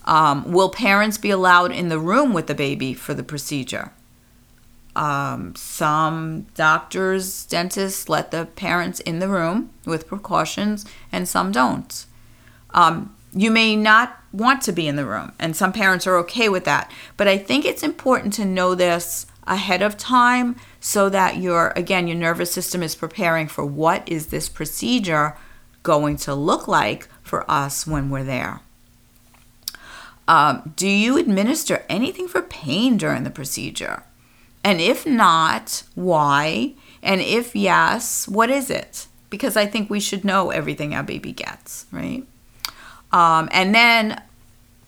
Um, 0.05 0.51
will 0.51 0.69
parents 0.69 1.17
be 1.17 1.29
allowed 1.29 1.71
in 1.71 1.89
the 1.89 1.99
room 1.99 2.33
with 2.33 2.47
the 2.47 2.55
baby 2.55 2.93
for 2.93 3.13
the 3.13 3.23
procedure? 3.23 3.91
Um, 4.95 5.55
some 5.55 6.47
doctors, 6.55 7.45
dentists 7.45 8.09
let 8.09 8.31
the 8.31 8.45
parents 8.45 8.99
in 8.99 9.19
the 9.19 9.29
room 9.29 9.69
with 9.85 10.07
precautions, 10.07 10.85
and 11.11 11.27
some 11.27 11.51
don't. 11.51 12.05
Um, 12.71 13.15
you 13.33 13.51
may 13.51 13.75
not 13.75 14.19
want 14.33 14.61
to 14.63 14.71
be 14.71 14.87
in 14.87 14.97
the 14.97 15.05
room, 15.05 15.31
and 15.39 15.55
some 15.55 15.71
parents 15.71 16.05
are 16.07 16.17
okay 16.17 16.49
with 16.49 16.65
that. 16.65 16.91
But 17.15 17.27
I 17.27 17.37
think 17.37 17.65
it's 17.65 17.83
important 17.83 18.33
to 18.33 18.45
know 18.45 18.75
this 18.75 19.25
ahead 19.47 19.81
of 19.81 19.97
time 19.97 20.55
so 20.79 21.09
that 21.09 21.37
your 21.37 21.73
again 21.75 22.07
your 22.07 22.17
nervous 22.17 22.51
system 22.51 22.83
is 22.83 22.95
preparing 22.95 23.47
for 23.47 23.65
what 23.65 24.07
is 24.07 24.27
this 24.27 24.47
procedure 24.47 25.35
going 25.83 26.15
to 26.15 26.35
look 26.35 26.67
like 26.67 27.07
for 27.23 27.49
us 27.49 27.87
when 27.87 28.09
we're 28.09 28.23
there. 28.23 28.59
Um, 30.27 30.73
do 30.75 30.87
you 30.87 31.17
administer 31.17 31.83
anything 31.89 32.27
for 32.27 32.41
pain 32.41 32.97
during 32.97 33.23
the 33.23 33.31
procedure? 33.31 34.03
And 34.63 34.79
if 34.79 35.05
not, 35.05 35.83
why? 35.95 36.73
And 37.01 37.21
if 37.21 37.55
yes, 37.55 38.27
what 38.27 38.49
is 38.49 38.69
it? 38.69 39.07
Because 39.29 39.57
I 39.57 39.65
think 39.65 39.89
we 39.89 39.99
should 39.99 40.23
know 40.23 40.51
everything 40.51 40.93
our 40.93 41.03
baby 41.03 41.31
gets, 41.31 41.85
right? 41.91 42.23
Um, 43.11 43.49
and 43.51 43.73
then 43.73 44.21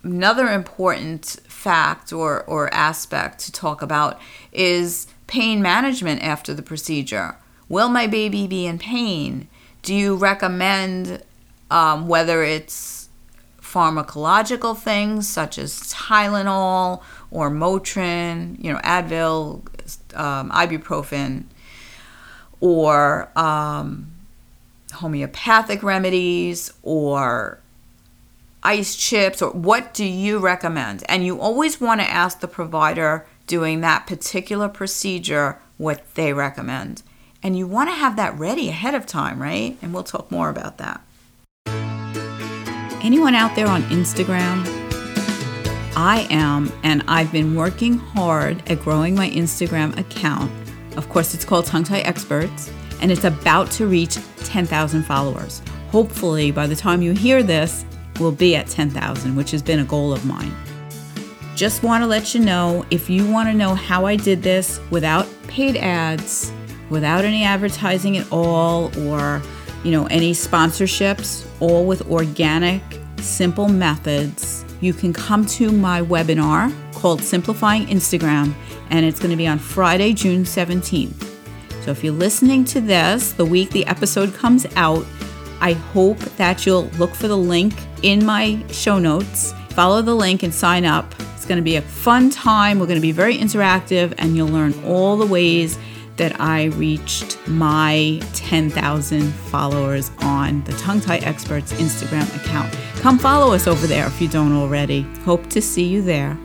another 0.04 0.48
important 0.50 1.40
fact 1.48 2.14
or, 2.14 2.44
or 2.44 2.74
aspect 2.74 3.40
to 3.40 3.52
talk 3.52 3.82
about 3.82 4.20
is 4.52 5.08
pain 5.28 5.62
management 5.62 6.22
after 6.22 6.54
the 6.54 6.62
procedure. 6.62 7.38
Will 7.70 7.90
my 7.90 8.06
baby 8.06 8.46
be 8.48 8.66
in 8.66 8.78
pain? 8.78 9.48
Do 9.82 9.96
you 9.96 10.16
recommend 10.16 11.24
um, 11.72 12.08
whether 12.08 12.44
it's 12.44 13.10
pharmacological 13.62 14.78
things 14.78 15.28
such 15.28 15.58
as 15.58 15.80
Tylenol 15.92 17.02
or 17.34 17.50
Motrin, 17.50 18.64
you 18.64 18.72
know, 18.72 18.80
Advil, 18.80 19.66
um, 20.16 20.52
ibuprofen, 20.52 21.46
or 22.62 23.28
um, 23.38 24.14
homeopathic 24.94 25.82
remedies 25.82 26.72
or 26.84 27.60
ice 28.62 28.96
chips 28.96 29.42
or 29.42 29.52
what 29.52 29.94
do 29.94 30.06
you 30.06 30.38
recommend? 30.38 31.04
And 31.10 31.26
you 31.26 31.42
always 31.42 31.82
want 31.82 32.02
to 32.02 32.10
ask 32.10 32.40
the 32.40 32.48
provider 32.48 33.26
doing 33.48 33.82
that 33.82 34.06
particular 34.08 34.70
procedure 34.70 35.60
what 35.78 36.02
they 36.14 36.34
recommend. 36.34 37.02
And 37.42 37.58
you 37.58 37.68
want 37.68 37.90
to 37.90 37.96
have 37.96 38.16
that 38.16 38.38
ready 38.38 38.70
ahead 38.70 38.94
of 38.96 39.06
time, 39.06 39.42
right? 39.42 39.76
And 39.82 39.92
we'll 39.92 40.04
talk 40.04 40.32
more 40.32 40.50
about 40.50 40.78
that. 40.78 41.02
Anyone 43.04 43.36
out 43.36 43.56
there 43.56 43.68
on 43.68 43.82
Instagram? 43.84 44.83
I 45.96 46.26
am, 46.32 46.72
and 46.82 47.04
I've 47.08 47.32
been 47.32 47.56
working 47.56 48.00
hard 48.00 48.68
at 48.70 48.82
growing 48.82 49.14
my 49.14 49.30
Instagram 49.30 49.96
account. 50.00 50.52
Of 50.98 51.08
course, 51.08 51.36
it's 51.36 51.46
called 51.46 51.68
Tongue 51.68 51.84
Tie 51.84 52.00
Experts, 52.00 52.72
and 53.00 53.12
it's 53.12 53.26
about 53.26 53.70
to 53.72 53.86
reach 53.86 54.18
10,000 54.38 55.04
followers. 55.04 55.62
Hopefully, 55.92 56.50
by 56.50 56.66
the 56.66 56.76
time 56.76 57.04
you 57.04 57.12
hear 57.12 57.44
this, 57.44 57.86
we'll 58.20 58.32
be 58.32 58.56
at 58.56 58.68
10,000, 58.68 59.36
which 59.36 59.52
has 59.52 59.62
been 59.62 59.82
a 59.82 59.84
goal 59.84 60.12
of 60.12 60.26
mine. 60.26 60.52
Just 61.56 61.84
want 61.84 62.02
to 62.04 62.08
let 62.08 62.34
you 62.34 62.40
know 62.40 62.84
if 62.90 63.08
you 63.08 63.30
want 63.30 63.50
to 63.50 63.54
know 63.54 63.76
how 63.76 64.08
I 64.08 64.16
did 64.16 64.42
this 64.42 64.80
without 64.90 65.28
paid 65.48 65.78
ads, 65.78 66.52
without 66.90 67.24
any 67.24 67.44
advertising 67.44 68.18
at 68.18 68.32
all, 68.32 68.86
or 69.08 69.44
you 69.84 69.92
know 69.92 70.08
any 70.08 70.32
sponsorships, 70.32 71.46
all 71.60 71.86
with 71.86 72.10
organic, 72.10 72.82
simple 73.18 73.70
methods 73.70 74.66
you 74.84 74.94
can 74.94 75.14
come 75.14 75.46
to 75.46 75.72
my 75.72 76.02
webinar 76.02 76.74
called 76.94 77.22
Simplifying 77.22 77.88
Instagram, 77.88 78.54
and 78.90 79.06
it's 79.06 79.20
going 79.20 79.32
to 79.32 79.38
be 79.38 79.48
on 79.48 79.58
Friday, 79.58 80.14
June 80.14 80.44
17th. 80.44 81.30
So 81.84 81.92
if 81.92 82.04
you're 82.04 82.14
listening 82.14 82.66
to 82.66 82.82
this 82.82 83.32
the 83.32 83.46
week 83.46 83.70
the 83.72 83.86
episode 83.86 84.34
comes 84.34 84.66
out, 84.76 85.06
I 85.62 85.74
hope 85.74 86.20
that 86.38 86.66
you'll 86.66 86.86
look 86.98 87.12
for 87.12 87.28
the 87.28 87.38
link 87.38 87.74
in 88.02 88.26
my 88.26 88.62
show 88.70 89.00
notes, 89.00 89.54
follow 89.70 90.02
the 90.02 90.16
link, 90.16 90.44
and 90.44 90.54
sign 90.54 90.86
up. 90.86 91.14
It's 91.36 91.46
going 91.46 91.58
to 91.58 91.64
be 91.64 91.78
a 91.78 91.82
fun 91.82 92.30
time. 92.30 92.80
We're 92.80 92.88
going 92.88 93.00
to 93.00 93.02
be 93.02 93.12
very 93.12 93.38
interactive, 93.38 94.14
and 94.18 94.36
you'll 94.36 94.50
learn 94.50 94.74
all 94.86 95.18
the 95.18 95.26
ways 95.26 95.78
that 96.18 96.40
I 96.40 96.66
reached 96.66 97.38
my 97.48 98.22
10,000 98.34 99.32
followers 99.32 100.12
on 100.20 100.64
the 100.66 100.74
Tongue 100.74 101.02
Tie 101.02 101.18
Experts 101.18 101.74
Instagram 101.74 102.34
account. 102.36 102.74
Come 103.04 103.20
follow 103.20 103.54
us 103.54 103.68
over 103.68 103.86
there 103.86 104.08
if 104.08 104.22
you 104.22 104.30
don't 104.30 104.54
already. 104.54 105.02
Hope 105.26 105.50
to 105.50 105.62
see 105.62 105.84
you 105.84 106.02
there. 106.02 106.36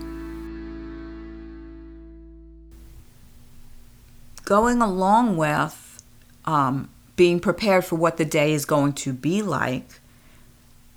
Going 4.44 4.82
along 4.82 5.36
with 5.36 6.02
um, 6.46 6.88
being 7.14 7.38
prepared 7.38 7.84
for 7.84 7.94
what 7.94 8.16
the 8.16 8.24
day 8.24 8.52
is 8.52 8.64
going 8.64 8.94
to 8.94 9.12
be 9.12 9.40
like, 9.40 10.00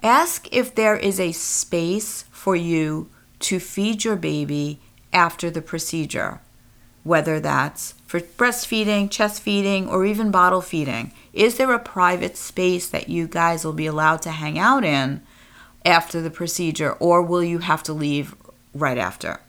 ask 0.01 0.51
if 0.51 0.73
there 0.73 0.97
is 0.97 1.19
a 1.19 1.31
space 1.31 2.23
for 2.31 2.55
you 2.55 3.11
to 3.41 3.59
feed 3.59 4.03
your 4.03 4.15
baby 4.15 4.79
after 5.13 5.51
the 5.51 5.61
procedure 5.61 6.39
whether 7.03 7.39
that's 7.39 7.93
for 8.05 8.19
breastfeeding, 8.19 9.09
chest 9.09 9.41
feeding, 9.41 9.87
or 9.87 10.05
even 10.05 10.29
bottle 10.29 10.61
feeding. 10.61 11.11
Is 11.33 11.57
there 11.57 11.73
a 11.73 11.79
private 11.79 12.37
space 12.37 12.87
that 12.89 13.09
you 13.09 13.27
guys 13.27 13.65
will 13.65 13.73
be 13.73 13.87
allowed 13.87 14.21
to 14.23 14.31
hang 14.31 14.59
out 14.59 14.83
in 14.83 15.21
after 15.85 16.21
the 16.21 16.29
procedure, 16.29 16.93
or 16.93 17.21
will 17.21 17.43
you 17.43 17.59
have 17.59 17.83
to 17.83 17.93
leave 17.93 18.35
right 18.73 18.97
after? 18.97 19.39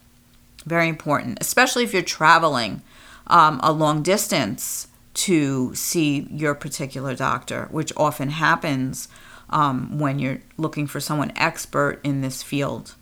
Very 0.64 0.88
important, 0.88 1.38
especially 1.40 1.84
if 1.84 1.92
you're 1.92 2.02
traveling 2.02 2.82
um, 3.26 3.60
a 3.62 3.72
long 3.72 4.02
distance 4.02 4.88
to 5.14 5.74
see 5.74 6.26
your 6.30 6.54
particular 6.54 7.14
doctor, 7.14 7.68
which 7.70 7.92
often 7.96 8.30
happens 8.30 9.08
um, 9.50 9.98
when 9.98 10.18
you're 10.18 10.40
looking 10.56 10.86
for 10.86 11.00
someone 11.00 11.32
expert 11.36 12.00
in 12.02 12.20
this 12.22 12.42
field. 12.42 12.94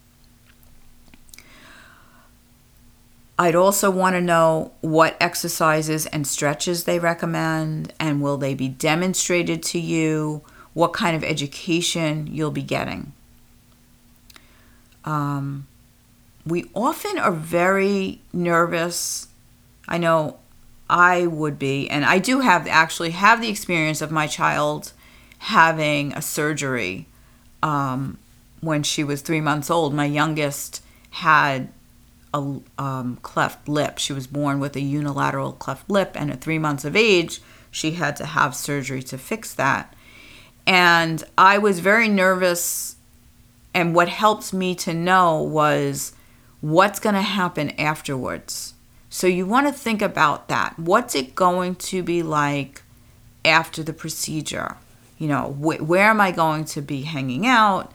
I'd 3.39 3.55
also 3.55 3.91
want 3.91 4.17
to 4.17 4.21
know 4.21 4.73
what 4.83 5.17
exercises 5.19 6.05
and 6.07 6.27
stretches 6.27 6.85
they 6.85 6.99
recommend, 6.99 7.95
and 7.99 8.21
will 8.21 8.37
they 8.37 8.53
be 8.53 8.69
demonstrated 8.69 9.63
to 9.63 9.79
you? 9.79 10.43
What 10.75 10.93
kind 10.93 11.17
of 11.17 11.25
education 11.25 12.27
you'll 12.27 12.51
be 12.51 12.63
getting. 12.63 13.13
Um, 15.05 15.67
we 16.47 16.71
often 16.75 17.19
are 17.19 17.33
very 17.33 18.21
nervous. 18.33 19.29
I 19.89 19.99
know 19.99 20.39
I 20.89 21.27
would 21.27 21.59
be, 21.59 21.89
and 21.89 22.05
I 22.05 22.19
do 22.19 22.41
have 22.41 22.67
actually 22.67 23.11
have 23.11 23.41
the 23.41 23.49
experience 23.49 24.01
of 24.01 24.11
my 24.11 24.27
child 24.27 24.93
having 25.39 26.13
a 26.13 26.23
surgery 26.23 27.07
um, 27.63 28.19
when 28.61 28.83
she 28.83 29.05
was 29.05 29.23
three 29.23 29.41
months 29.41 29.71
old. 29.71 29.95
My 29.95 30.05
youngest 30.05 30.83
had 31.11 31.69
a 32.33 32.61
um, 32.79 33.19
cleft 33.23 33.69
lip. 33.69 33.99
She 33.99 34.13
was 34.13 34.27
born 34.27 34.61
with 34.61 34.77
a 34.77 34.81
unilateral 34.81 35.53
cleft 35.53 35.91
lip, 35.91 36.13
and 36.15 36.31
at 36.31 36.41
three 36.41 36.59
months 36.59 36.85
of 36.85 36.97
age, 36.97 37.41
she 37.71 37.93
had 37.93 38.17
to 38.17 38.27
have 38.27 38.55
surgery 38.55 39.03
to 39.05 39.19
fix 39.19 39.55
that. 39.55 39.95
And 40.67 41.25
I 41.37 41.59
was 41.59 41.81
very 41.81 42.09
nervous. 42.09 42.97
And 43.73 43.95
what 43.95 44.09
helped 44.09 44.53
me 44.53 44.75
to 44.77 44.95
know 44.95 45.43
was 45.43 46.13
what's 46.61 46.99
going 46.99 47.15
to 47.15 47.23
happen 47.23 47.71
afterwards. 47.79 48.75
So 49.09 49.27
you 49.27 49.47
want 49.47 49.67
to 49.67 49.73
think 49.73 50.03
about 50.03 50.49
that. 50.49 50.79
What's 50.79 51.15
it 51.15 51.35
going 51.35 51.77
to 51.77 52.03
be 52.03 52.23
like 52.23 52.83
after 53.45 53.83
the 53.83 53.93
procedure? 53.93 54.77
You 55.19 55.29
know, 55.29 55.53
wh- 55.53 55.89
where 55.89 56.11
am 56.11 56.21
I 56.21 56.31
going 56.33 56.65
to 56.67 56.81
be 56.81 57.03
hanging 57.03 57.47
out? 57.47 57.93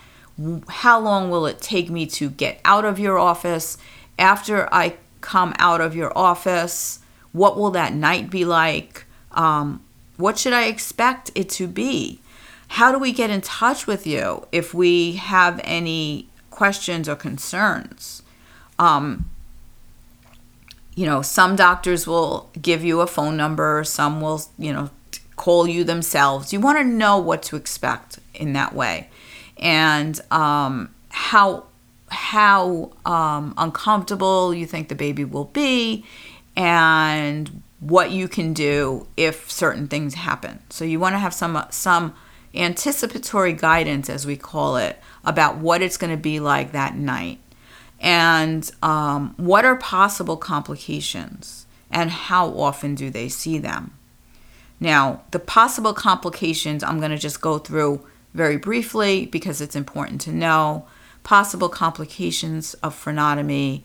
How 0.68 1.00
long 1.00 1.30
will 1.30 1.46
it 1.46 1.62
take 1.62 1.90
me 1.90 2.06
to 2.08 2.30
get 2.30 2.60
out 2.66 2.86
of 2.86 3.00
your 3.00 3.18
office? 3.18 3.78
after 4.18 4.74
I 4.74 4.96
come 5.22 5.54
out 5.58 5.82
of 5.82 5.96
your 5.96 6.16
office? 6.18 7.00
What 7.32 7.58
will 7.58 7.72
that 7.72 7.94
night 7.94 8.30
be 8.30 8.46
like? 8.46 9.06
Um, 9.32 9.84
what 10.18 10.38
should 10.38 10.54
I 10.54 10.66
expect 10.66 11.32
it 11.36 11.50
to 11.52 11.68
be? 11.68 12.22
How 12.68 12.92
do 12.92 13.00
we 13.00 13.12
get 13.12 13.30
in 13.30 13.42
touch 13.42 13.88
with 13.88 14.06
you 14.06 14.48
if 14.52 14.74
we 14.74 15.14
have 15.14 15.62
any 15.64 16.28
questions 16.50 17.08
or 17.08 17.16
concerns? 17.16 18.22
Um, 18.78 19.30
you 20.96 21.06
know, 21.06 21.22
some 21.22 21.56
doctors 21.56 22.08
will 22.08 22.50
give 22.62 22.84
you 22.84 23.02
a 23.02 23.08
phone 23.08 23.38
number, 23.38 23.84
some 23.84 24.22
will, 24.22 24.42
you 24.58 24.74
know, 24.74 24.90
call 25.36 25.68
you 25.68 25.84
themselves. 25.84 26.54
You 26.54 26.60
want 26.60 26.78
to 26.78 26.84
know 26.84 27.18
what 27.18 27.44
to 27.44 27.56
expect 27.56 28.20
in 28.34 28.54
that 28.54 28.74
way 28.74 29.10
and 29.58 30.20
um, 30.32 30.94
how 31.10 31.66
how 32.08 32.92
um, 33.06 33.54
uncomfortable 33.58 34.54
you 34.54 34.66
think 34.66 34.90
the 34.90 34.96
baby 34.96 35.26
will 35.26 35.46
be 35.46 36.06
and 36.56 37.62
what 37.80 38.12
you 38.12 38.28
can 38.28 38.54
do 38.54 39.08
if 39.18 39.50
certain 39.52 39.88
things 39.88 40.14
happen. 40.14 40.60
So 40.70 40.86
you 40.86 41.00
want 41.00 41.14
to 41.14 41.20
have 41.20 41.34
some 41.34 41.62
some 41.70 42.14
anticipatory 42.58 43.54
guidance, 43.54 44.10
as 44.10 44.26
we 44.26 44.36
call 44.36 44.78
it, 44.78 45.00
about 45.24 45.58
what 45.58 45.82
it's 45.82 45.98
going 45.98 46.12
to 46.12 46.22
be 46.22 46.40
like 46.40 46.72
that 46.72 46.96
night, 46.96 47.40
and 48.00 48.70
um, 48.82 49.34
what 49.38 49.66
are 49.66 49.76
possible 49.76 50.38
complications, 50.38 51.66
and 51.90 52.12
how 52.12 52.48
often 52.50 52.96
do 52.96 53.10
they 53.10 53.30
see 53.30 53.58
them. 53.58 53.92
Now, 54.80 55.22
the 55.32 55.40
possible 55.40 55.94
complications 55.94 56.84
I'm 56.84 57.00
going 57.00 57.12
to 57.12 57.18
just 57.18 57.42
go 57.42 57.58
through 57.58 58.06
very 58.34 58.58
briefly 58.58 59.26
because 59.26 59.62
it's 59.62 59.76
important 59.76 60.20
to 60.22 60.32
know 60.32 60.86
possible 61.24 61.70
complications 61.70 62.74
of 62.76 62.94
frenotomy 62.94 63.84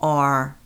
are 0.00 0.56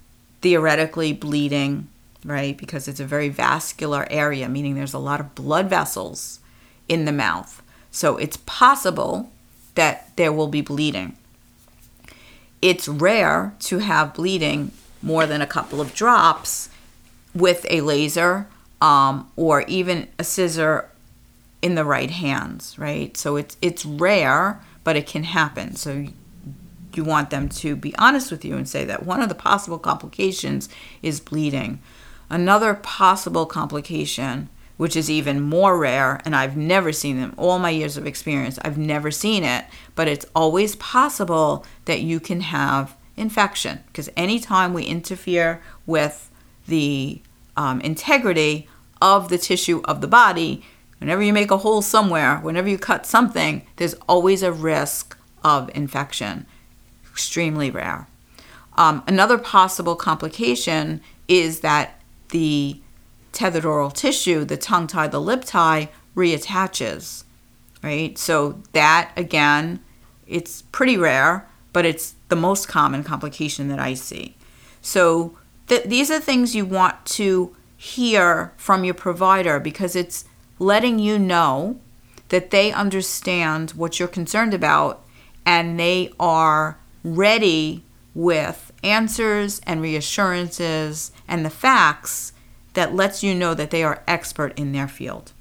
theoretically 0.42 1.12
bleeding, 1.12 1.88
right? 2.24 2.56
Because 2.56 2.86
it's 2.86 3.00
a 3.00 3.06
very 3.06 3.30
vascular 3.30 4.06
area, 4.10 4.48
meaning 4.48 4.74
there's 4.74 4.92
a 4.92 4.98
lot 4.98 5.20
of 5.20 5.34
blood 5.34 5.70
vessels 5.70 6.40
in 6.88 7.04
the 7.04 7.12
mouth. 7.12 7.62
So 7.90 8.16
it's 8.16 8.38
possible 8.38 9.30
that 9.74 10.16
there 10.16 10.32
will 10.32 10.48
be 10.48 10.60
bleeding. 10.60 11.16
It's 12.60 12.88
rare 12.88 13.54
to 13.60 13.78
have 13.78 14.14
bleeding 14.14 14.72
more 15.02 15.26
than 15.26 15.40
a 15.40 15.46
couple 15.46 15.80
of 15.80 15.94
drops 15.94 16.68
with 17.34 17.66
a 17.68 17.80
laser 17.80 18.46
um, 18.80 19.30
or 19.36 19.62
even 19.62 20.08
a 20.18 20.24
scissor 20.24 20.88
in 21.60 21.74
the 21.74 21.84
right 21.84 22.10
hands, 22.10 22.78
right? 22.78 23.16
So 23.16 23.36
it's 23.36 23.56
it's 23.60 23.84
rare 23.84 24.60
but 24.84 24.96
it 24.96 25.06
can 25.06 25.24
happen. 25.24 25.76
So 25.76 26.06
you 26.94 27.04
want 27.04 27.30
them 27.30 27.48
to 27.48 27.76
be 27.76 27.94
honest 27.96 28.30
with 28.30 28.44
you 28.44 28.56
and 28.56 28.68
say 28.68 28.84
that 28.84 29.06
one 29.06 29.22
of 29.22 29.28
the 29.28 29.34
possible 29.34 29.78
complications 29.78 30.68
is 31.02 31.20
bleeding. 31.20 31.80
Another 32.28 32.74
possible 32.74 33.46
complication, 33.46 34.48
which 34.82 34.96
is 34.96 35.08
even 35.10 35.40
more 35.40 35.78
rare, 35.78 36.20
and 36.24 36.34
I've 36.34 36.56
never 36.56 36.92
seen 36.92 37.20
them, 37.20 37.34
all 37.36 37.58
my 37.58 37.70
years 37.70 37.96
of 37.96 38.06
experience, 38.06 38.58
I've 38.62 38.78
never 38.78 39.10
seen 39.10 39.44
it, 39.44 39.64
but 39.94 40.08
it's 40.08 40.26
always 40.34 40.76
possible 40.76 41.64
that 41.84 42.00
you 42.00 42.18
can 42.20 42.40
have 42.40 42.96
infection 43.16 43.80
because 43.86 44.08
anytime 44.16 44.74
we 44.74 44.84
interfere 44.84 45.62
with 45.86 46.30
the 46.66 47.20
um, 47.56 47.80
integrity 47.82 48.68
of 49.00 49.28
the 49.28 49.38
tissue 49.38 49.82
of 49.84 50.00
the 50.00 50.08
body, 50.08 50.62
Whenever 51.02 51.20
you 51.20 51.32
make 51.32 51.50
a 51.50 51.56
hole 51.56 51.82
somewhere, 51.82 52.36
whenever 52.36 52.68
you 52.68 52.78
cut 52.78 53.04
something, 53.04 53.66
there's 53.74 53.94
always 54.08 54.40
a 54.40 54.52
risk 54.52 55.18
of 55.42 55.68
infection. 55.74 56.46
Extremely 57.10 57.72
rare. 57.72 58.06
Um, 58.76 59.02
another 59.08 59.36
possible 59.36 59.96
complication 59.96 61.00
is 61.26 61.58
that 61.58 62.00
the 62.28 62.81
tethered 63.32 63.64
oral 63.64 63.90
tissue, 63.90 64.44
the 64.44 64.56
tongue 64.56 64.86
tie, 64.86 65.08
the 65.08 65.20
lip 65.20 65.44
tie, 65.44 65.88
reattaches, 66.14 67.24
right? 67.82 68.16
So 68.18 68.62
that 68.72 69.10
again, 69.16 69.80
it's 70.26 70.62
pretty 70.62 70.96
rare, 70.96 71.48
but 71.72 71.84
it's 71.84 72.14
the 72.28 72.36
most 72.36 72.68
common 72.68 73.02
complication 73.02 73.68
that 73.68 73.78
I 73.78 73.94
see. 73.94 74.36
So 74.80 75.36
th- 75.68 75.84
these 75.84 76.10
are 76.10 76.20
things 76.20 76.54
you 76.54 76.64
want 76.64 77.04
to 77.06 77.54
hear 77.76 78.52
from 78.56 78.84
your 78.84 78.94
provider 78.94 79.58
because 79.58 79.96
it's 79.96 80.24
letting 80.58 80.98
you 80.98 81.18
know 81.18 81.80
that 82.28 82.50
they 82.50 82.72
understand 82.72 83.72
what 83.72 83.98
you're 83.98 84.08
concerned 84.08 84.54
about 84.54 85.04
and 85.44 85.78
they 85.78 86.10
are 86.20 86.78
ready 87.02 87.82
with 88.14 88.72
answers 88.82 89.60
and 89.66 89.82
reassurances 89.82 91.12
and 91.26 91.44
the 91.44 91.50
facts 91.50 92.31
that 92.74 92.94
lets 92.94 93.22
you 93.22 93.34
know 93.34 93.54
that 93.54 93.70
they 93.70 93.82
are 93.82 94.02
expert 94.06 94.58
in 94.58 94.72
their 94.72 94.88
field. 94.88 95.32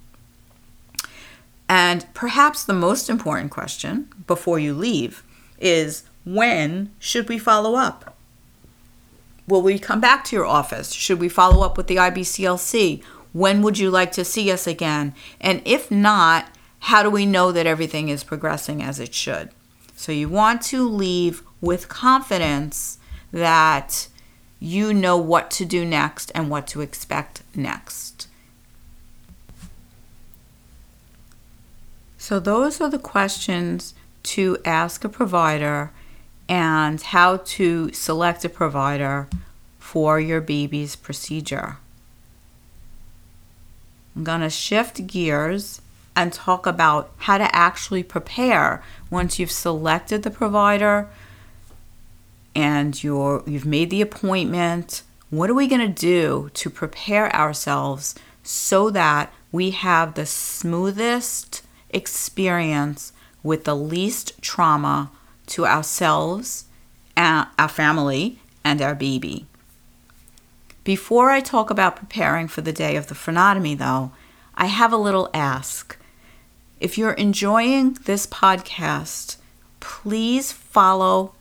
And 1.69 2.05
perhaps 2.13 2.63
the 2.63 2.73
most 2.73 3.09
important 3.09 3.51
question 3.51 4.09
before 4.27 4.59
you 4.59 4.73
leave 4.73 5.23
is 5.57 6.03
when 6.25 6.91
should 6.99 7.29
we 7.29 7.37
follow 7.37 7.75
up? 7.75 8.15
Will 9.47 9.61
we 9.61 9.79
come 9.79 10.01
back 10.01 10.23
to 10.25 10.35
your 10.35 10.45
office? 10.45 10.91
Should 10.91 11.19
we 11.19 11.29
follow 11.29 11.65
up 11.65 11.77
with 11.77 11.87
the 11.87 11.95
IBCLC? 11.95 13.03
When 13.33 13.61
would 13.61 13.79
you 13.79 13.89
like 13.89 14.11
to 14.13 14.25
see 14.25 14.51
us 14.51 14.67
again? 14.67 15.15
And 15.39 15.61
if 15.65 15.89
not, 15.89 16.47
how 16.79 17.03
do 17.03 17.09
we 17.09 17.25
know 17.25 17.51
that 17.51 17.65
everything 17.65 18.09
is 18.09 18.23
progressing 18.23 18.83
as 18.83 18.99
it 18.99 19.13
should? 19.13 19.51
So 19.95 20.11
you 20.11 20.29
want 20.29 20.61
to 20.63 20.87
leave 20.87 21.43
with 21.61 21.87
confidence 21.87 22.97
that 23.31 24.07
you 24.63 24.93
know 24.93 25.17
what 25.17 25.49
to 25.49 25.65
do 25.65 25.83
next 25.83 26.31
and 26.35 26.49
what 26.49 26.67
to 26.67 26.81
expect 26.81 27.41
next. 27.55 28.27
So, 32.19 32.39
those 32.39 32.79
are 32.79 32.89
the 32.89 32.99
questions 32.99 33.95
to 34.23 34.59
ask 34.63 35.03
a 35.03 35.09
provider 35.09 35.91
and 36.47 37.01
how 37.01 37.37
to 37.37 37.91
select 37.91 38.45
a 38.45 38.49
provider 38.49 39.27
for 39.79 40.19
your 40.19 40.39
baby's 40.39 40.95
procedure. 40.95 41.77
I'm 44.15 44.23
going 44.23 44.41
to 44.41 44.49
shift 44.51 45.07
gears 45.07 45.81
and 46.15 46.31
talk 46.31 46.67
about 46.67 47.11
how 47.17 47.39
to 47.39 47.55
actually 47.55 48.03
prepare 48.03 48.83
once 49.09 49.39
you've 49.39 49.49
selected 49.49 50.21
the 50.21 50.29
provider 50.29 51.09
and 52.55 53.01
you're 53.03 53.43
you've 53.45 53.65
made 53.65 53.89
the 53.89 54.01
appointment. 54.01 55.03
What 55.29 55.49
are 55.49 55.53
we 55.53 55.67
going 55.67 55.81
to 55.81 55.87
do 55.87 56.49
to 56.55 56.69
prepare 56.69 57.33
ourselves 57.35 58.15
so 58.43 58.89
that 58.89 59.33
we 59.51 59.71
have 59.71 60.13
the 60.13 60.25
smoothest 60.25 61.61
experience 61.89 63.13
with 63.43 63.63
the 63.63 63.75
least 63.75 64.41
trauma 64.41 65.09
to 65.47 65.65
ourselves, 65.65 66.65
our 67.15 67.69
family, 67.69 68.39
and 68.63 68.81
our 68.81 68.95
baby? 68.95 69.45
Before 70.83 71.29
I 71.29 71.39
talk 71.41 71.69
about 71.69 71.95
preparing 71.95 72.47
for 72.47 72.61
the 72.61 72.73
day 72.73 72.95
of 72.95 73.07
the 73.07 73.15
frenotomy, 73.15 73.77
though, 73.77 74.11
I 74.55 74.65
have 74.65 74.91
a 74.91 74.97
little 74.97 75.29
ask. 75.33 75.97
if 76.79 76.97
you're 76.97 77.13
enjoying 77.13 77.93
this 78.05 78.25
podcast, 78.25 79.37
please 79.79 80.51
follow 80.51 81.35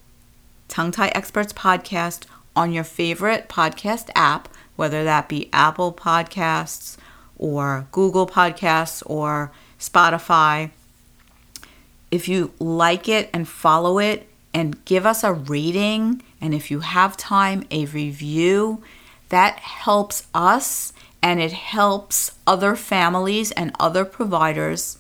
Tongue 0.71 0.93
Tie 0.93 1.11
Experts 1.17 1.53
Podcast 1.53 2.27
on 2.55 2.73
your 2.73 2.85
favorite 2.85 3.49
podcast 3.49 4.09
app, 4.15 4.49
whether 4.77 5.03
that 5.03 5.29
be 5.29 5.51
Apple 5.53 5.93
Podcasts 5.93 6.97
or 7.37 7.89
Google 7.91 8.27
Podcasts 8.27 9.03
or 9.05 9.51
Spotify. 9.81 10.71
If 12.13 12.29
you 12.29 12.55
like 12.61 13.09
it 13.09 13.31
and 13.35 13.49
follow 13.49 13.99
it 13.99 14.29
and 14.55 14.83
give 14.85 15.05
us 15.05 15.25
a 15.25 15.33
rating, 15.33 16.23
and 16.41 16.55
if 16.55 16.71
you 16.71 16.81
have 16.81 17.17
time, 17.17 17.67
a 17.73 17.87
review, 17.87 18.81
that 19.29 19.59
helps 19.59 20.29
us 20.33 20.93
and 21.21 21.41
it 21.41 21.53
helps 21.53 22.31
other 22.47 22.77
families 22.77 23.51
and 23.53 23.73
other 23.81 24.05
providers 24.05 24.99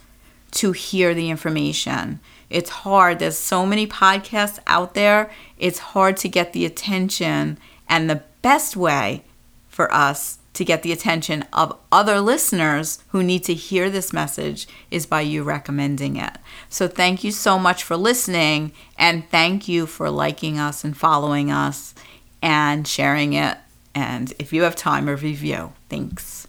to 0.50 0.72
hear 0.72 1.14
the 1.14 1.30
information. 1.30 2.18
It's 2.50 2.70
hard. 2.70 3.18
There's 3.18 3.38
so 3.38 3.64
many 3.64 3.86
podcasts 3.86 4.58
out 4.66 4.94
there. 4.94 5.30
It's 5.56 5.78
hard 5.78 6.16
to 6.18 6.28
get 6.28 6.52
the 6.52 6.66
attention. 6.66 7.58
And 7.88 8.10
the 8.10 8.22
best 8.42 8.76
way 8.76 9.22
for 9.68 9.92
us 9.94 10.38
to 10.52 10.64
get 10.64 10.82
the 10.82 10.92
attention 10.92 11.44
of 11.52 11.78
other 11.92 12.20
listeners 12.20 12.98
who 13.08 13.22
need 13.22 13.44
to 13.44 13.54
hear 13.54 13.88
this 13.88 14.12
message 14.12 14.66
is 14.90 15.06
by 15.06 15.20
you 15.20 15.42
recommending 15.42 16.16
it. 16.16 16.36
So, 16.68 16.88
thank 16.88 17.22
you 17.22 17.30
so 17.30 17.58
much 17.58 17.84
for 17.84 17.96
listening, 17.96 18.72
and 18.98 19.28
thank 19.30 19.68
you 19.68 19.86
for 19.86 20.10
liking 20.10 20.58
us 20.58 20.84
and 20.84 20.96
following 20.96 21.50
us 21.50 21.94
and 22.42 22.86
sharing 22.86 23.32
it. 23.32 23.58
And 23.94 24.32
if 24.38 24.52
you 24.52 24.62
have 24.62 24.76
time, 24.76 25.08
a 25.08 25.14
review. 25.14 25.72
Thanks. 25.88 26.46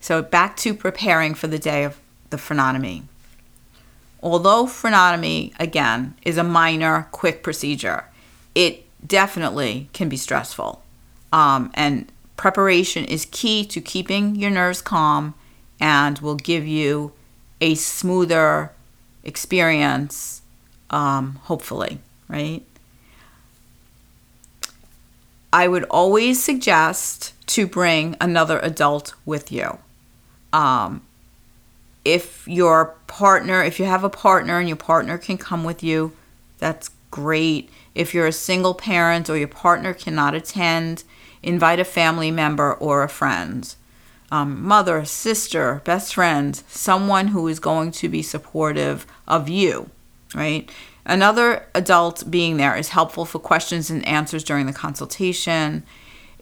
So, 0.00 0.20
back 0.20 0.56
to 0.58 0.74
preparing 0.74 1.34
for 1.34 1.46
the 1.46 1.58
day 1.58 1.84
of 1.84 1.98
the 2.30 2.36
frenotomy. 2.36 3.04
Although 4.22 4.66
frenotomy, 4.66 5.52
again, 5.58 6.14
is 6.22 6.36
a 6.36 6.44
minor, 6.44 7.08
quick 7.10 7.42
procedure, 7.42 8.04
it 8.54 8.84
definitely 9.04 9.88
can 9.92 10.08
be 10.08 10.16
stressful. 10.16 10.82
Um, 11.32 11.72
and 11.74 12.10
preparation 12.36 13.04
is 13.04 13.26
key 13.30 13.64
to 13.66 13.80
keeping 13.80 14.36
your 14.36 14.50
nerves 14.50 14.80
calm 14.80 15.34
and 15.80 16.18
will 16.20 16.36
give 16.36 16.66
you 16.66 17.12
a 17.60 17.74
smoother 17.74 18.72
experience, 19.24 20.42
um, 20.90 21.40
hopefully, 21.44 21.98
right? 22.28 22.62
I 25.52 25.68
would 25.68 25.84
always 25.84 26.42
suggest 26.42 27.34
to 27.48 27.66
bring 27.66 28.16
another 28.20 28.58
adult 28.60 29.14
with 29.26 29.52
you. 29.52 29.78
Um, 30.52 31.02
if 32.04 32.46
your 32.48 32.94
partner, 33.06 33.62
if 33.62 33.78
you 33.78 33.84
have 33.84 34.04
a 34.04 34.10
partner 34.10 34.58
and 34.58 34.68
your 34.68 34.76
partner 34.76 35.18
can 35.18 35.38
come 35.38 35.64
with 35.64 35.82
you, 35.82 36.12
that's 36.58 36.90
great. 37.10 37.70
If 37.94 38.14
you're 38.14 38.26
a 38.26 38.32
single 38.32 38.74
parent 38.74 39.28
or 39.28 39.36
your 39.36 39.48
partner 39.48 39.94
cannot 39.94 40.34
attend, 40.34 41.04
invite 41.42 41.80
a 41.80 41.84
family 41.84 42.30
member 42.30 42.72
or 42.74 43.02
a 43.02 43.08
friend. 43.08 43.74
Um, 44.30 44.62
mother, 44.62 45.04
sister, 45.04 45.82
best 45.84 46.14
friend, 46.14 46.56
someone 46.66 47.28
who 47.28 47.46
is 47.48 47.60
going 47.60 47.90
to 47.92 48.08
be 48.08 48.22
supportive 48.22 49.06
of 49.28 49.48
you, 49.48 49.90
right? 50.34 50.70
Another 51.04 51.66
adult 51.74 52.30
being 52.30 52.56
there 52.56 52.76
is 52.76 52.90
helpful 52.90 53.24
for 53.24 53.38
questions 53.38 53.90
and 53.90 54.06
answers 54.06 54.44
during 54.44 54.66
the 54.66 54.72
consultation. 54.72 55.82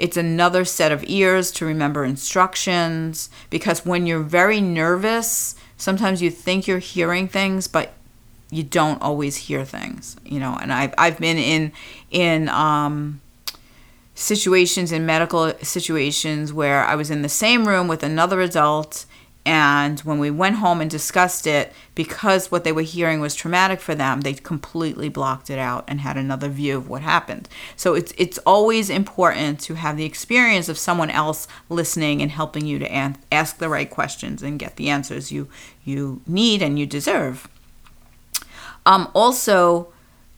It's 0.00 0.16
another 0.16 0.64
set 0.64 0.92
of 0.92 1.04
ears 1.06 1.52
to 1.52 1.66
remember 1.66 2.06
instructions 2.06 3.28
because 3.50 3.84
when 3.84 4.06
you're 4.06 4.22
very 4.22 4.58
nervous, 4.58 5.54
sometimes 5.76 6.22
you 6.22 6.30
think 6.30 6.66
you're 6.66 6.78
hearing 6.78 7.28
things, 7.28 7.68
but 7.68 7.92
you 8.50 8.62
don't 8.62 9.00
always 9.02 9.36
hear 9.36 9.62
things, 9.62 10.16
you 10.24 10.40
know. 10.40 10.58
And 10.60 10.72
I've 10.72 10.94
I've 10.96 11.18
been 11.18 11.36
in 11.36 11.72
in 12.10 12.48
um, 12.48 13.20
situations 14.14 14.90
in 14.90 15.04
medical 15.04 15.52
situations 15.62 16.50
where 16.50 16.82
I 16.82 16.94
was 16.94 17.10
in 17.10 17.20
the 17.20 17.28
same 17.28 17.68
room 17.68 17.86
with 17.86 18.02
another 18.02 18.40
adult 18.40 19.04
and 19.46 20.00
when 20.00 20.18
we 20.18 20.30
went 20.30 20.56
home 20.56 20.82
and 20.82 20.90
discussed 20.90 21.46
it, 21.46 21.72
because 21.94 22.50
what 22.50 22.62
they 22.62 22.72
were 22.72 22.82
hearing 22.82 23.20
was 23.20 23.34
traumatic 23.34 23.80
for 23.80 23.94
them, 23.94 24.20
they 24.20 24.34
completely 24.34 25.08
blocked 25.08 25.48
it 25.48 25.58
out 25.58 25.84
and 25.88 26.00
had 26.00 26.18
another 26.18 26.48
view 26.48 26.76
of 26.76 26.90
what 26.90 27.00
happened. 27.00 27.48
So 27.74 27.94
it's 27.94 28.12
it's 28.18 28.38
always 28.38 28.90
important 28.90 29.58
to 29.60 29.74
have 29.74 29.96
the 29.96 30.04
experience 30.04 30.68
of 30.68 30.76
someone 30.76 31.10
else 31.10 31.48
listening 31.70 32.20
and 32.20 32.30
helping 32.30 32.66
you 32.66 32.78
to 32.80 32.92
an- 32.92 33.16
ask 33.32 33.56
the 33.56 33.70
right 33.70 33.88
questions 33.88 34.42
and 34.42 34.58
get 34.58 34.76
the 34.76 34.90
answers 34.90 35.32
you 35.32 35.48
you 35.84 36.20
need 36.26 36.60
and 36.60 36.78
you 36.78 36.84
deserve. 36.84 37.48
Um, 38.84 39.10
also, 39.14 39.88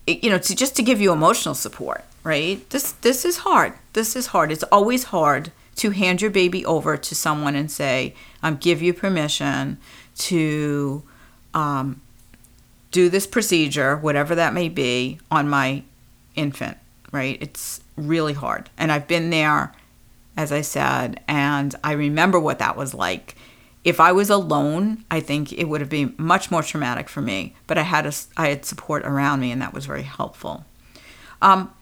you 0.06 0.30
know, 0.30 0.38
to 0.38 0.54
just 0.54 0.76
to 0.76 0.82
give 0.82 1.00
you 1.00 1.12
emotional 1.12 1.56
support, 1.56 2.04
right? 2.22 2.68
This 2.70 2.92
this 2.92 3.24
is 3.24 3.38
hard. 3.38 3.72
This 3.94 4.14
is 4.14 4.28
hard. 4.28 4.52
It's 4.52 4.64
always 4.64 5.04
hard 5.04 5.50
to 5.76 5.90
hand 5.90 6.20
your 6.20 6.30
baby 6.30 6.64
over 6.64 6.96
to 6.96 7.14
someone 7.14 7.54
and 7.54 7.70
say, 7.70 8.14
um, 8.42 8.56
give 8.56 8.82
you 8.82 8.92
permission 8.92 9.78
to 10.16 11.02
um, 11.54 12.00
do 12.90 13.08
this 13.08 13.26
procedure, 13.26 13.96
whatever 13.96 14.34
that 14.34 14.52
may 14.52 14.68
be, 14.68 15.18
on 15.30 15.48
my 15.48 15.82
infant, 16.34 16.76
right? 17.10 17.38
It's 17.40 17.80
really 17.96 18.34
hard. 18.34 18.70
And 18.76 18.92
I've 18.92 19.08
been 19.08 19.30
there, 19.30 19.72
as 20.36 20.52
I 20.52 20.60
said, 20.60 21.20
and 21.26 21.74
I 21.82 21.92
remember 21.92 22.38
what 22.38 22.58
that 22.58 22.76
was 22.76 22.94
like. 22.94 23.34
If 23.84 23.98
I 23.98 24.12
was 24.12 24.30
alone, 24.30 25.04
I 25.10 25.20
think 25.20 25.52
it 25.52 25.64
would 25.64 25.80
have 25.80 25.90
been 25.90 26.14
much 26.16 26.50
more 26.50 26.62
traumatic 26.62 27.08
for 27.08 27.20
me. 27.20 27.54
But 27.66 27.78
I 27.78 27.82
had 27.82 28.06
a, 28.06 28.12
I 28.36 28.48
had 28.48 28.64
support 28.64 29.04
around 29.04 29.40
me, 29.40 29.50
and 29.50 29.60
that 29.60 29.74
was 29.74 29.86
very 29.86 30.02
helpful. 30.02 30.64
Um, 31.40 31.72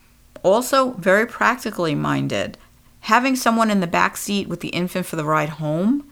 also, 0.42 0.92
very 0.92 1.26
practically 1.26 1.94
minded 1.94 2.56
having 3.00 3.36
someone 3.36 3.70
in 3.70 3.80
the 3.80 3.86
back 3.86 4.16
seat 4.16 4.48
with 4.48 4.60
the 4.60 4.68
infant 4.68 5.06
for 5.06 5.16
the 5.16 5.24
ride 5.24 5.48
home, 5.48 6.08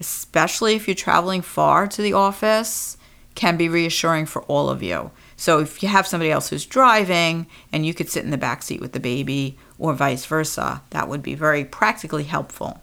especially 0.00 0.74
if 0.74 0.88
you're 0.88 0.94
traveling 0.94 1.42
far 1.42 1.86
to 1.86 2.02
the 2.02 2.12
office, 2.12 2.96
can 3.34 3.56
be 3.56 3.68
reassuring 3.68 4.26
for 4.26 4.42
all 4.42 4.68
of 4.68 4.82
you. 4.82 5.10
So 5.36 5.60
if 5.60 5.82
you 5.82 5.88
have 5.88 6.06
somebody 6.06 6.30
else 6.30 6.48
who's 6.48 6.66
driving 6.66 7.46
and 7.72 7.86
you 7.86 7.94
could 7.94 8.10
sit 8.10 8.24
in 8.24 8.30
the 8.30 8.36
back 8.36 8.62
seat 8.62 8.80
with 8.80 8.92
the 8.92 9.00
baby 9.00 9.56
or 9.78 9.94
vice 9.94 10.26
versa, 10.26 10.82
that 10.90 11.08
would 11.08 11.22
be 11.22 11.34
very 11.34 11.64
practically 11.64 12.24
helpful. 12.24 12.80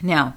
Now, 0.00 0.34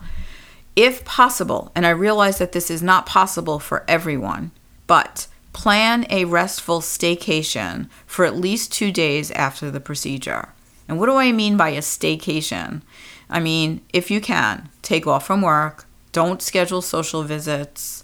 if 0.75 1.03
possible, 1.05 1.71
and 1.75 1.85
I 1.85 1.89
realize 1.89 2.37
that 2.37 2.53
this 2.53 2.71
is 2.71 2.81
not 2.81 3.05
possible 3.05 3.59
for 3.59 3.83
everyone, 3.87 4.51
but 4.87 5.27
plan 5.51 6.05
a 6.09 6.25
restful 6.25 6.79
staycation 6.79 7.89
for 8.05 8.23
at 8.23 8.35
least 8.35 8.71
two 8.71 8.91
days 8.91 9.29
after 9.31 9.69
the 9.69 9.81
procedure. 9.81 10.49
And 10.89 10.99
what 10.99 11.05
do 11.05 11.15
I 11.15 11.31
mean 11.31 11.55
by 11.55 11.69
a 11.69 11.81
staycation? 11.81 12.81
I 13.29 13.39
mean, 13.39 13.81
if 13.93 14.09
you 14.09 14.19
can, 14.19 14.69
take 14.81 15.05
off 15.05 15.27
from 15.27 15.43
work, 15.43 15.85
don't 16.11 16.41
schedule 16.41 16.81
social 16.81 17.21
visits, 17.21 18.03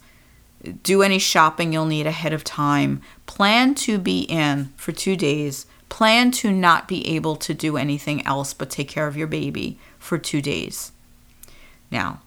do 0.84 1.02
any 1.02 1.18
shopping 1.18 1.74
you'll 1.74 1.86
need 1.86 2.06
ahead 2.06 2.32
of 2.32 2.44
time, 2.44 3.02
plan 3.26 3.74
to 3.76 3.98
be 3.98 4.22
in 4.22 4.72
for 4.78 4.92
two 4.92 5.16
days, 5.16 5.66
plan 5.90 6.30
to 6.30 6.52
not 6.52 6.88
be 6.88 7.08
able 7.08 7.36
to 7.38 7.56
do 7.56 7.76
anything 7.76 8.26
else 8.26 8.54
but 8.54 8.70
take 8.70 8.88
care 8.88 9.08
of 9.08 9.18
your 9.18 9.28
baby 9.28 9.80
for 9.98 10.20
two 10.20 10.42
days. 10.42 10.92
Now, 11.90 12.22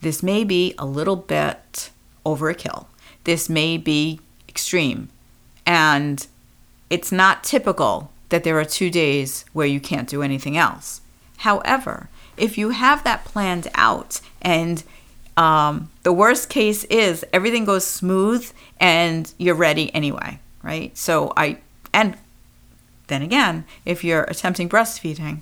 this 0.00 0.20
may 0.20 0.42
be 0.42 0.74
a 0.78 0.84
little 0.84 1.16
bit 1.16 1.90
overkill. 2.26 2.86
This 3.22 3.48
may 3.48 3.76
be 3.78 4.18
extreme. 4.48 5.10
And 5.64 6.26
it's 6.90 7.12
not 7.12 7.44
typical 7.44 8.11
that 8.32 8.44
there 8.44 8.58
are 8.58 8.64
two 8.64 8.90
days 8.90 9.44
where 9.52 9.66
you 9.66 9.78
can't 9.78 10.08
do 10.08 10.22
anything 10.22 10.56
else. 10.56 11.02
However, 11.38 12.08
if 12.38 12.56
you 12.56 12.70
have 12.70 13.04
that 13.04 13.26
planned 13.26 13.68
out 13.74 14.22
and 14.40 14.82
um, 15.36 15.90
the 16.02 16.14
worst 16.14 16.48
case 16.48 16.84
is 16.84 17.26
everything 17.30 17.66
goes 17.66 17.86
smooth 17.86 18.50
and 18.80 19.32
you're 19.36 19.54
ready 19.54 19.94
anyway, 19.94 20.40
right? 20.62 20.96
So 20.96 21.34
I, 21.36 21.58
and 21.92 22.16
then 23.08 23.20
again, 23.20 23.64
if 23.84 24.02
you're 24.02 24.24
attempting 24.24 24.66
breastfeeding, 24.66 25.40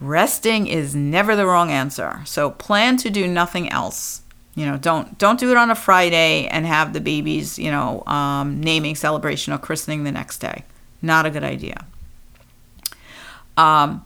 resting 0.00 0.66
is 0.66 0.94
never 0.94 1.36
the 1.36 1.44
wrong 1.44 1.70
answer. 1.70 2.22
So 2.24 2.52
plan 2.52 2.96
to 2.98 3.10
do 3.10 3.26
nothing 3.26 3.68
else. 3.68 4.22
You 4.54 4.64
know, 4.64 4.78
don't 4.78 5.18
don't 5.18 5.38
do 5.38 5.50
it 5.50 5.58
on 5.58 5.70
a 5.70 5.74
Friday 5.74 6.46
and 6.48 6.66
have 6.66 6.94
the 6.94 7.00
baby's 7.00 7.58
you 7.58 7.70
know 7.70 8.02
um, 8.06 8.60
naming 8.60 8.96
celebration 8.96 9.52
or 9.52 9.58
christening 9.58 10.04
the 10.04 10.10
next 10.10 10.38
day. 10.38 10.64
Not 11.00 11.26
a 11.26 11.30
good 11.30 11.44
idea. 11.44 11.86
Um, 13.58 14.04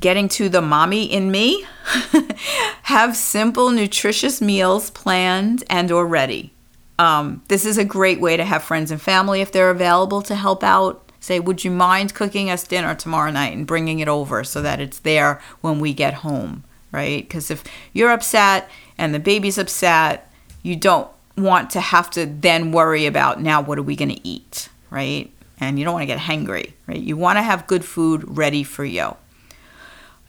getting 0.00 0.28
to 0.28 0.48
the 0.48 0.60
mommy 0.60 1.04
in 1.04 1.30
me 1.30 1.64
have 2.82 3.16
simple 3.16 3.70
nutritious 3.70 4.40
meals 4.40 4.90
planned 4.90 5.64
and 5.70 5.90
or 5.92 6.06
ready 6.06 6.52
um, 6.98 7.40
this 7.46 7.64
is 7.64 7.78
a 7.78 7.84
great 7.84 8.20
way 8.20 8.36
to 8.36 8.44
have 8.44 8.64
friends 8.64 8.90
and 8.90 9.00
family 9.00 9.40
if 9.40 9.52
they're 9.52 9.70
available 9.70 10.20
to 10.20 10.34
help 10.34 10.64
out 10.64 11.08
say 11.20 11.38
would 11.38 11.62
you 11.62 11.70
mind 11.70 12.14
cooking 12.14 12.50
us 12.50 12.66
dinner 12.66 12.96
tomorrow 12.96 13.30
night 13.30 13.56
and 13.56 13.64
bringing 13.64 14.00
it 14.00 14.08
over 14.08 14.42
so 14.42 14.60
that 14.60 14.80
it's 14.80 14.98
there 14.98 15.40
when 15.60 15.78
we 15.78 15.92
get 15.92 16.14
home 16.14 16.64
right? 16.92 17.26
Because 17.26 17.50
if 17.50 17.64
you're 17.92 18.12
upset 18.12 18.70
and 18.96 19.12
the 19.12 19.18
baby's 19.18 19.58
upset, 19.58 20.30
you 20.62 20.76
don't 20.76 21.08
want 21.36 21.70
to 21.70 21.80
have 21.80 22.10
to 22.10 22.26
then 22.26 22.70
worry 22.70 23.06
about 23.06 23.40
now 23.40 23.60
what 23.60 23.78
are 23.78 23.82
we 23.82 23.96
going 23.96 24.14
to 24.14 24.28
eat, 24.28 24.68
right? 24.90 25.32
And 25.62 25.78
you 25.78 25.84
don't 25.84 25.94
want 25.94 26.02
to 26.02 26.06
get 26.06 26.18
hangry, 26.18 26.72
right? 26.88 27.00
You 27.00 27.16
want 27.16 27.36
to 27.38 27.42
have 27.42 27.68
good 27.68 27.84
food 27.84 28.24
ready 28.26 28.64
for 28.64 28.84
you. 28.84 29.16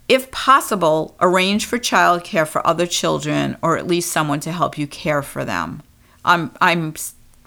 If 0.07 0.29
possible, 0.29 1.15
arrange 1.19 1.65
for 1.65 1.79
childcare 1.79 2.47
for 2.47 2.65
other 2.67 2.85
children 2.85 3.57
or 3.63 3.75
at 3.75 3.87
least 3.87 4.11
someone 4.11 4.41
to 4.41 4.51
help 4.51 4.77
you 4.77 4.85
care 4.85 5.23
for 5.23 5.43
them. 5.43 5.81
I'm 6.23 6.51
I'm 6.61 6.93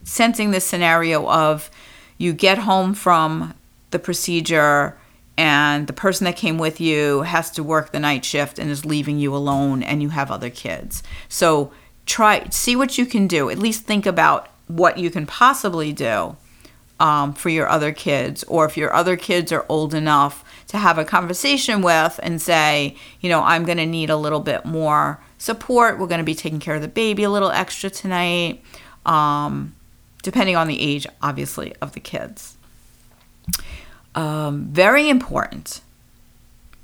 sensing 0.02 0.50
the 0.50 0.60
scenario 0.60 1.28
of 1.28 1.70
you 2.18 2.32
get 2.32 2.58
home 2.58 2.92
from 2.92 3.54
the 3.92 4.00
procedure 4.00 4.98
and 5.38 5.86
the 5.86 5.92
person 5.92 6.24
that 6.24 6.34
came 6.34 6.58
with 6.58 6.80
you 6.80 7.22
has 7.22 7.52
to 7.52 7.62
work 7.62 7.92
the 7.92 8.00
night 8.00 8.24
shift 8.24 8.58
and 8.58 8.68
is 8.68 8.84
leaving 8.84 9.20
you 9.20 9.32
alone 9.32 9.84
and 9.84 10.02
you 10.02 10.08
have 10.08 10.32
other 10.32 10.50
kids. 10.50 11.04
So 11.28 11.70
try 12.04 12.48
see 12.50 12.74
what 12.74 12.98
you 12.98 13.06
can 13.06 13.28
do. 13.28 13.48
At 13.48 13.60
least 13.60 13.84
think 13.84 14.06
about 14.06 14.48
what 14.66 14.98
you 14.98 15.08
can 15.08 15.24
possibly 15.24 15.92
do 15.92 16.36
um, 16.98 17.34
for 17.34 17.50
your 17.50 17.68
other 17.68 17.92
kids, 17.92 18.42
or 18.44 18.64
if 18.64 18.76
your 18.76 18.92
other 18.94 19.16
kids 19.16 19.52
are 19.52 19.66
old 19.68 19.94
enough 19.94 20.44
to 20.68 20.78
have 20.78 20.98
a 20.98 21.04
conversation 21.04 21.82
with 21.82 22.18
and 22.22 22.40
say, 22.40 22.96
you 23.20 23.28
know, 23.28 23.42
I'm 23.42 23.64
going 23.64 23.78
to 23.78 23.86
need 23.86 24.10
a 24.10 24.16
little 24.16 24.40
bit 24.40 24.64
more 24.64 25.20
support. 25.38 25.98
We're 25.98 26.06
going 26.06 26.18
to 26.18 26.24
be 26.24 26.34
taking 26.34 26.60
care 26.60 26.76
of 26.76 26.82
the 26.82 26.88
baby 26.88 27.24
a 27.24 27.30
little 27.30 27.50
extra 27.50 27.90
tonight, 27.90 28.62
um, 29.04 29.74
depending 30.22 30.56
on 30.56 30.68
the 30.68 30.80
age, 30.80 31.06
obviously, 31.20 31.74
of 31.82 31.92
the 31.92 32.00
kids. 32.00 32.56
Um, 34.14 34.68
very 34.70 35.10
important, 35.10 35.82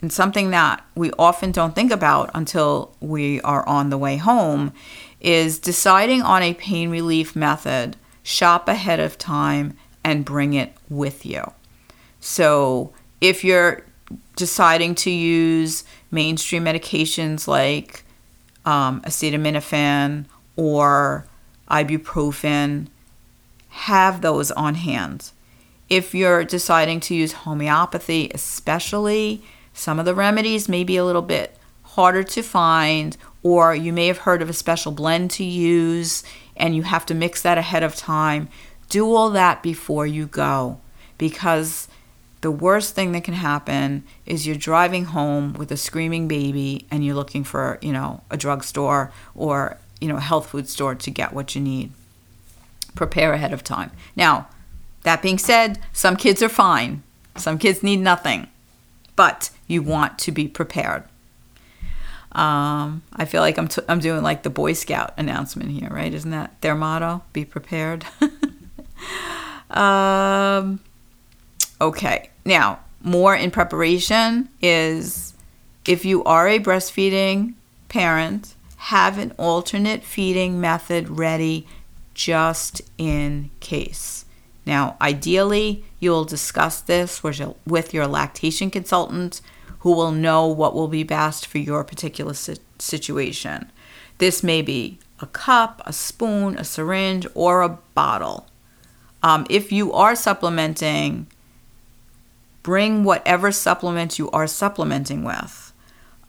and 0.03 0.13
something 0.13 0.51
that 0.51 0.85
we 0.95 1.11
often 1.19 1.51
don't 1.51 1.75
think 1.75 1.91
about 1.91 2.31
until 2.35 2.95
we 3.01 3.41
are 3.41 3.67
on 3.67 3.89
the 3.89 3.97
way 3.97 4.19
home, 4.19 4.75
is 5.21 5.59
deciding 5.59 6.21
on 6.21 6.43
a 6.43 6.53
pain 6.53 6.91
relief 6.91 7.35
method. 7.35 7.97
Shop 8.23 8.69
ahead 8.69 9.01
of 9.01 9.17
time 9.19 9.77
and 10.05 10.25
bring 10.25 10.55
it 10.55 10.73
with 10.89 11.25
you. 11.25 11.53
So, 12.21 12.93
if 13.21 13.45
you're 13.45 13.85
deciding 14.37 14.95
to 14.97 15.11
use 15.11 15.85
mainstream 16.11 16.65
medications 16.65 17.47
like 17.47 18.05
um, 18.65 19.01
acetaminophen 19.03 20.27
or 20.57 21.27
ibuprofen, 21.71 22.89
have 23.69 24.21
those 24.21 24.51
on 24.53 24.75
hand. 24.75 25.31
If 25.89 26.15
you're 26.15 26.45
deciding 26.45 27.01
to 27.01 27.15
use 27.15 27.33
homeopathy, 27.33 28.31
especially, 28.35 29.43
some 29.73 29.99
of 29.99 30.05
the 30.05 30.15
remedies 30.15 30.69
may 30.69 30.85
be 30.85 30.97
a 30.97 31.05
little 31.05 31.23
bit 31.23 31.57
harder 31.83 32.23
to 32.23 32.43
find, 32.43 33.17
or 33.43 33.75
you 33.75 33.93
may 33.93 34.07
have 34.07 34.19
heard 34.19 34.43
of 34.43 34.49
a 34.49 34.55
special 34.55 34.93
blend 34.93 35.31
to 35.33 35.45
use 35.45 36.23
and 36.57 36.77
you 36.77 36.83
have 36.83 37.07
to 37.07 37.15
mix 37.15 37.43
that 37.43 37.59
ahead 37.59 37.83
of 37.83 37.97
time. 37.97 38.49
Do 38.93 39.15
all 39.15 39.31
that 39.31 39.63
before 39.63 40.07
you 40.07 40.27
go 40.27 40.79
because 41.17 41.89
the 42.43 42.51
worst 42.51 42.95
thing 42.95 43.13
that 43.13 43.25
can 43.25 43.33
happen 43.33 44.05
is 44.27 44.47
you're 44.47 44.55
driving 44.55 45.07
home 45.07 45.55
with 45.55 45.73
a 45.73 45.79
screaming 45.79 46.29
baby 46.29 46.85
and 46.91 47.03
you're 47.03 47.15
looking 47.15 47.43
for, 47.43 47.79
you 47.81 47.91
know, 47.91 48.21
a 48.31 48.37
drugstore 48.37 49.11
or, 49.35 49.79
you 49.99 50.09
know, 50.09 50.19
a 50.19 50.21
health 50.21 50.51
food 50.51 50.69
store 50.69 50.95
to 50.95 51.11
get 51.11 51.33
what 51.33 51.55
you 51.55 51.63
need. 51.63 51.91
Prepare 52.95 53.33
ahead 53.33 53.55
of 53.55 53.65
time. 53.65 53.93
Now, 54.15 54.49
that 55.05 55.23
being 55.23 55.39
said, 55.39 55.79
some 55.95 56.15
kids 56.15 56.43
are 56.43 56.51
fine. 56.51 57.03
Some 57.39 57.57
kids 57.57 57.83
need 57.83 58.01
nothing. 58.01 58.47
But 59.17 59.49
you 59.67 59.81
want 59.81 60.19
to 60.19 60.33
be 60.33 60.49
prepared. 60.49 61.05
Um, 62.33 63.05
I 63.17 63.25
feel 63.25 63.41
like 63.41 63.57
I'm, 63.57 63.69
t- 63.69 63.81
I'm 63.89 64.01
doing 64.01 64.23
like 64.23 64.43
the 64.43 64.51
Boy 64.51 64.75
Scout 64.75 65.15
announcement 65.17 65.71
here, 65.71 65.89
right? 65.89 66.13
Isn't 66.13 66.33
that 66.33 66.61
their 66.61 66.75
motto? 66.75 67.23
Be 67.33 67.47
prepared. 67.47 68.05
um, 69.71 70.81
okay, 71.81 72.31
now 72.45 72.81
more 73.03 73.35
in 73.35 73.51
preparation 73.51 74.49
is 74.61 75.35
if 75.85 76.05
you 76.05 76.23
are 76.25 76.49
a 76.49 76.59
breastfeeding 76.59 77.55
parent, 77.89 78.55
have 78.77 79.19
an 79.19 79.33
alternate 79.39 80.03
feeding 80.03 80.61
method 80.61 81.09
ready 81.09 81.67
just 82.15 82.83
in 82.99 83.51
case. 83.61 84.25
Now, 84.65 84.97
ideally, 85.01 85.85
you'll 85.99 86.25
discuss 86.25 86.81
this 86.81 87.23
with 87.23 87.95
your 87.95 88.07
lactation 88.07 88.71
consultant 88.71 89.41
who 89.81 89.93
will 89.93 90.13
know 90.13 90.47
what 90.47 90.75
will 90.75 90.89
be 90.89 91.03
best 91.03 91.47
for 91.47 91.59
your 91.59 91.83
particular 91.83 92.35
situation. 92.79 93.73
This 94.19 94.43
may 94.43 94.63
be 94.63 94.99
a 95.21 95.27
cup, 95.27 95.83
a 95.85 95.93
spoon, 95.93 96.57
a 96.57 96.65
syringe, 96.65 97.27
or 97.35 97.63
a 97.63 97.79
bottle. 97.95 98.47
Um, 99.23 99.47
if 99.49 99.71
you 99.71 99.93
are 99.93 100.17
supplementing, 100.17 101.27
bring 102.63 103.05
whatever 103.05 103.53
supplements 103.53 104.19
you 104.19 104.31
are 104.31 104.47
supplementing 104.47 105.25
with. 105.25 105.73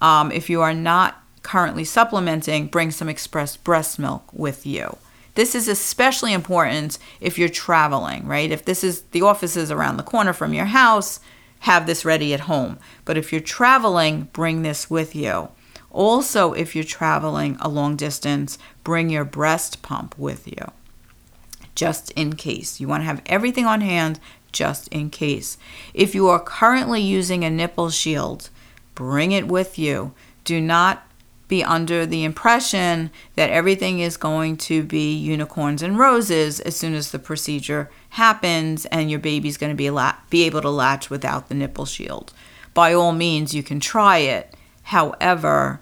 Um, 0.01 0.31
if 0.31 0.49
you 0.49 0.61
are 0.61 0.73
not 0.73 1.23
currently 1.41 1.83
supplementing, 1.83 2.67
bring 2.67 2.91
some 2.91 3.09
expressed 3.09 3.63
breast 3.63 3.99
milk 3.99 4.31
with 4.33 4.65
you. 4.65 4.97
This 5.35 5.55
is 5.55 5.67
especially 5.67 6.33
important 6.33 6.99
if 7.19 7.39
you're 7.39 7.49
traveling, 7.49 8.27
right? 8.27 8.51
If 8.51 8.65
this 8.65 8.83
is 8.83 9.01
the 9.11 9.23
office 9.23 9.57
is 9.57 9.71
around 9.71 9.97
the 9.97 10.03
corner 10.03 10.33
from 10.33 10.53
your 10.53 10.65
house, 10.65 11.19
have 11.61 11.87
this 11.87 12.05
ready 12.05 12.33
at 12.33 12.41
home. 12.41 12.77
But 13.05 13.17
if 13.17 13.31
you're 13.31 13.41
traveling, 13.41 14.29
bring 14.33 14.61
this 14.61 14.89
with 14.89 15.15
you. 15.15 15.49
Also, 15.89 16.53
if 16.53 16.75
you're 16.75 16.83
traveling 16.83 17.57
a 17.59 17.69
long 17.69 17.95
distance, 17.95 18.57
bring 18.83 19.09
your 19.09 19.25
breast 19.25 19.81
pump 19.81 20.17
with 20.17 20.47
you. 20.47 20.71
Just 21.75 22.11
in 22.11 22.35
case. 22.35 22.79
You 22.79 22.87
want 22.87 23.01
to 23.01 23.05
have 23.05 23.21
everything 23.25 23.65
on 23.65 23.81
hand 23.81 24.19
just 24.51 24.87
in 24.89 25.09
case. 25.09 25.57
If 25.93 26.13
you 26.13 26.27
are 26.27 26.39
currently 26.39 27.01
using 27.01 27.43
a 27.43 27.49
nipple 27.49 27.89
shield, 27.89 28.49
bring 28.95 29.31
it 29.31 29.47
with 29.47 29.77
you. 29.77 30.13
Do 30.43 30.61
not 30.61 31.07
be 31.47 31.63
under 31.63 32.05
the 32.05 32.23
impression 32.23 33.11
that 33.35 33.49
everything 33.49 33.99
is 33.99 34.17
going 34.17 34.57
to 34.57 34.81
be 34.83 35.13
unicorns 35.15 35.81
and 35.81 35.99
roses 35.99 36.59
as 36.61 36.75
soon 36.75 36.93
as 36.93 37.11
the 37.11 37.19
procedure 37.19 37.91
happens 38.09 38.85
and 38.87 39.11
your 39.11 39.19
baby's 39.19 39.57
going 39.57 39.71
to 39.71 39.75
be, 39.75 39.89
la- 39.89 40.15
be 40.29 40.43
able 40.43 40.61
to 40.61 40.69
latch 40.69 41.09
without 41.09 41.49
the 41.49 41.55
nipple 41.55 41.85
shield. 41.85 42.33
By 42.73 42.93
all 42.93 43.11
means, 43.11 43.53
you 43.53 43.61
can 43.61 43.79
try 43.79 44.19
it. 44.19 44.55
However, 44.83 45.79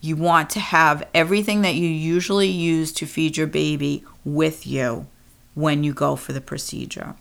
you 0.00 0.16
want 0.16 0.50
to 0.50 0.60
have 0.60 1.06
everything 1.14 1.62
that 1.62 1.74
you 1.74 1.88
usually 1.88 2.48
use 2.48 2.92
to 2.92 3.06
feed 3.06 3.36
your 3.36 3.46
baby 3.46 4.04
with 4.24 4.66
you 4.66 5.06
when 5.54 5.82
you 5.82 5.92
go 5.92 6.16
for 6.16 6.32
the 6.32 6.40
procedure. 6.40 7.14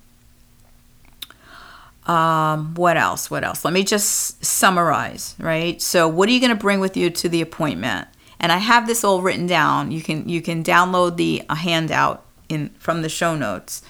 Um, 2.06 2.76
what 2.76 2.98
else? 2.98 3.32
What 3.32 3.44
else? 3.44 3.66
Let 3.66 3.74
me 3.74 3.84
just 3.84 4.46
summarize, 4.46 5.36
right? 5.40 5.82
So, 5.82 6.08
what 6.08 6.30
are 6.30 6.32
you 6.32 6.40
going 6.40 6.52
to 6.52 6.56
bring 6.56 6.80
with 6.80 6.96
you 6.96 7.10
to 7.10 7.30
the 7.30 7.42
appointment? 7.42 8.08
And 8.40 8.52
I 8.52 8.58
have 8.58 8.86
this 8.86 9.04
all 9.04 9.22
written 9.22 9.48
down. 9.48 9.92
You 9.92 10.02
can 10.02 10.30
you 10.30 10.42
can 10.42 10.64
download 10.64 11.18
the 11.18 11.44
a 11.50 11.56
handout 11.56 12.24
in 12.48 12.70
from 12.78 13.02
the 13.02 13.10
show 13.10 13.36
notes, 13.36 13.82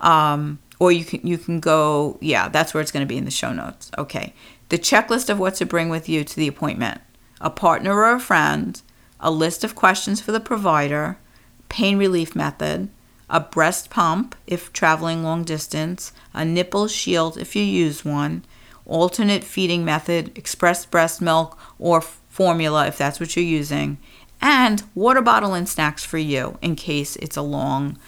um, 0.00 0.58
or 0.80 0.90
you 0.90 1.04
can 1.04 1.24
you 1.24 1.38
can 1.38 1.60
go. 1.60 2.18
Yeah, 2.20 2.48
that's 2.48 2.74
where 2.74 2.80
it's 2.80 2.90
going 2.90 3.06
to 3.06 3.08
be 3.08 3.18
in 3.18 3.24
the 3.24 3.30
show 3.30 3.52
notes. 3.52 3.90
Okay, 3.96 4.34
the 4.68 4.78
checklist 4.78 5.30
of 5.30 5.38
what 5.38 5.54
to 5.56 5.66
bring 5.66 5.90
with 5.90 6.08
you 6.08 6.24
to 6.24 6.36
the 6.36 6.48
appointment: 6.48 7.00
a 7.40 7.50
partner 7.50 7.94
or 7.94 8.12
a 8.12 8.20
friend, 8.20 8.80
a 9.18 9.30
list 9.30 9.64
of 9.64 9.74
questions 9.74 10.20
for 10.20 10.32
the 10.32 10.40
provider, 10.40 11.18
pain 11.68 11.96
relief 11.98 12.34
method, 12.34 12.88
a 13.28 13.40
breast 13.40 13.90
pump 13.90 14.34
if 14.46 14.72
traveling 14.72 15.22
long 15.22 15.44
distance, 15.44 16.12
a 16.34 16.44
nipple 16.44 16.88
shield 16.88 17.38
if 17.38 17.54
you 17.54 17.62
use 17.62 18.04
one, 18.04 18.44
alternate 18.86 19.44
feeding 19.44 19.84
method, 19.84 20.36
expressed 20.36 20.90
breast 20.90 21.20
milk 21.20 21.56
or 21.78 22.00
formula 22.00 22.86
if 22.86 22.98
that's 22.98 23.20
what 23.20 23.36
you're 23.36 23.44
using, 23.44 23.98
and 24.40 24.82
water 24.94 25.22
bottle 25.22 25.54
and 25.54 25.68
snacks 25.68 26.04
for 26.04 26.18
you 26.18 26.58
in 26.60 26.74
case 26.74 27.16
it's 27.16 27.36
a 27.36 27.42
long 27.42 27.98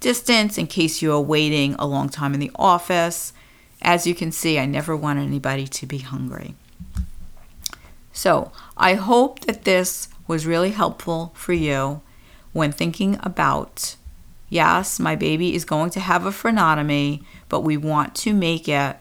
distance, 0.00 0.58
in 0.58 0.66
case 0.66 1.00
you 1.00 1.12
are 1.12 1.20
waiting 1.20 1.74
a 1.78 1.86
long 1.86 2.08
time 2.08 2.34
in 2.34 2.40
the 2.40 2.50
office. 2.56 3.32
As 3.80 4.06
you 4.06 4.14
can 4.14 4.32
see, 4.32 4.58
I 4.58 4.66
never 4.66 4.96
want 4.96 5.18
anybody 5.18 5.66
to 5.66 5.86
be 5.86 5.98
hungry. 5.98 6.54
So, 8.14 8.52
I 8.76 8.94
hope 8.94 9.40
that 9.40 9.64
this 9.64 10.08
was 10.26 10.46
really 10.46 10.70
helpful 10.70 11.32
for 11.34 11.52
you 11.52 12.00
when 12.52 12.72
thinking 12.72 13.18
about 13.22 13.96
Yes, 14.54 15.00
my 15.00 15.16
baby 15.16 15.56
is 15.56 15.64
going 15.64 15.90
to 15.90 16.00
have 16.00 16.26
a 16.26 16.30
frenotomy, 16.30 17.24
but 17.48 17.62
we 17.62 17.76
want 17.76 18.14
to 18.16 18.32
make 18.32 18.68
it 18.68 18.96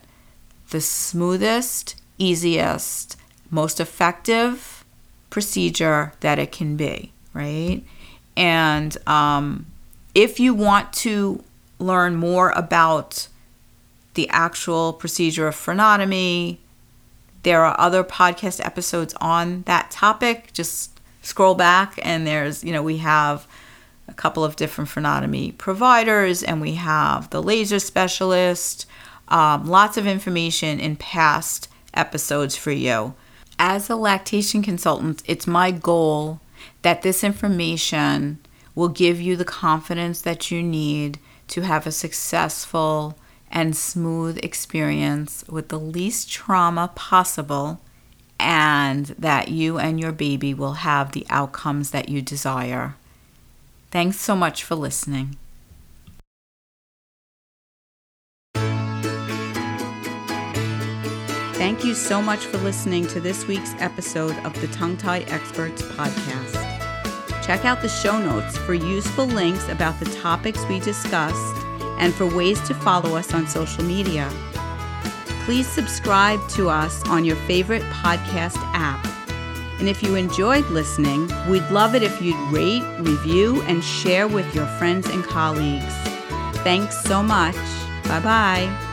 the 0.71 0.81
smoothest, 0.81 1.95
easiest, 2.17 3.17
most 3.51 3.79
effective 3.79 4.83
procedure 5.29 6.13
that 6.21 6.39
it 6.39 6.51
can 6.51 6.75
be, 6.75 7.11
right? 7.33 7.83
And 8.35 8.97
um, 9.07 9.67
if 10.15 10.39
you 10.39 10.55
want 10.55 10.91
to 10.93 11.43
learn 11.77 12.15
more 12.15 12.49
about 12.55 13.27
the 14.15 14.27
actual 14.29 14.93
procedure 14.93 15.47
of 15.47 15.55
frenotomy, 15.55 16.57
There 17.43 17.63
are 17.63 17.79
other 17.79 18.03
podcast 18.03 18.65
episodes 18.65 19.13
on 19.21 19.63
that 19.63 19.91
topic. 19.91 20.51
Just 20.53 20.99
scroll 21.21 21.55
back, 21.55 21.99
and 22.01 22.25
there's, 22.25 22.63
you 22.63 22.71
know, 22.71 22.83
we 22.83 22.97
have 22.97 23.47
a 24.07 24.13
couple 24.13 24.43
of 24.43 24.55
different 24.55 24.89
frenotomy 24.89 25.57
providers, 25.57 26.43
and 26.43 26.61
we 26.61 26.75
have 26.75 27.29
the 27.29 27.41
laser 27.41 27.79
specialist. 27.79 28.85
Um, 29.27 29.67
lots 29.67 29.97
of 29.97 30.07
information 30.07 30.79
in 30.79 30.95
past 30.95 31.69
episodes 31.93 32.55
for 32.55 32.71
you. 32.71 33.13
As 33.59 33.89
a 33.89 33.95
lactation 33.95 34.61
consultant, 34.61 35.21
it's 35.25 35.47
my 35.47 35.71
goal 35.71 36.39
that 36.81 37.01
this 37.01 37.23
information 37.23 38.39
will 38.75 38.89
give 38.89 39.21
you 39.21 39.35
the 39.35 39.45
confidence 39.45 40.21
that 40.21 40.49
you 40.49 40.63
need 40.63 41.19
to 41.47 41.61
have 41.61 41.85
a 41.85 41.91
successful 41.91 43.17
and 43.53 43.77
smooth 43.77 44.39
experience 44.43 45.45
with 45.47 45.69
the 45.69 45.79
least 45.79 46.29
trauma 46.29 46.91
possible, 46.95 47.79
and 48.39 49.05
that 49.19 49.49
you 49.49 49.77
and 49.77 49.99
your 49.99 50.11
baby 50.11 50.55
will 50.55 50.73
have 50.73 51.11
the 51.11 51.25
outcomes 51.29 51.91
that 51.91 52.09
you 52.09 52.19
desire. 52.21 52.95
Thanks 53.91 54.19
so 54.19 54.35
much 54.35 54.63
for 54.63 54.73
listening. 54.73 55.37
Thank 61.53 61.85
you 61.85 61.93
so 61.93 62.21
much 62.21 62.39
for 62.39 62.57
listening 62.57 63.05
to 63.07 63.21
this 63.21 63.47
week's 63.47 63.75
episode 63.77 64.35
of 64.39 64.59
the 64.59 64.67
Tongue 64.67 64.97
Tie 64.97 65.19
Experts 65.27 65.83
podcast. 65.83 66.55
Check 67.45 67.65
out 67.65 67.81
the 67.81 67.87
show 67.87 68.17
notes 68.17 68.57
for 68.57 68.73
useful 68.73 69.25
links 69.25 69.69
about 69.69 69.99
the 69.99 70.05
topics 70.05 70.65
we 70.65 70.79
discussed 70.79 71.62
and 71.99 72.13
for 72.13 72.25
ways 72.25 72.59
to 72.67 72.73
follow 72.73 73.15
us 73.15 73.33
on 73.33 73.47
social 73.47 73.83
media. 73.83 74.29
Please 75.45 75.67
subscribe 75.67 76.39
to 76.49 76.69
us 76.69 77.03
on 77.09 77.25
your 77.25 77.35
favorite 77.47 77.83
podcast 77.83 78.57
app. 78.73 79.05
And 79.79 79.89
if 79.89 80.01
you 80.01 80.15
enjoyed 80.15 80.65
listening, 80.67 81.29
we'd 81.49 81.69
love 81.69 81.95
it 81.95 82.03
if 82.03 82.21
you'd 82.21 82.39
rate, 82.53 82.83
review, 82.99 83.61
and 83.63 83.83
share 83.83 84.27
with 84.27 84.55
your 84.55 84.65
friends 84.77 85.07
and 85.09 85.23
colleagues. 85.23 85.93
Thanks 86.63 87.03
so 87.03 87.21
much. 87.21 87.55
Bye 88.05 88.21
bye. 88.21 88.92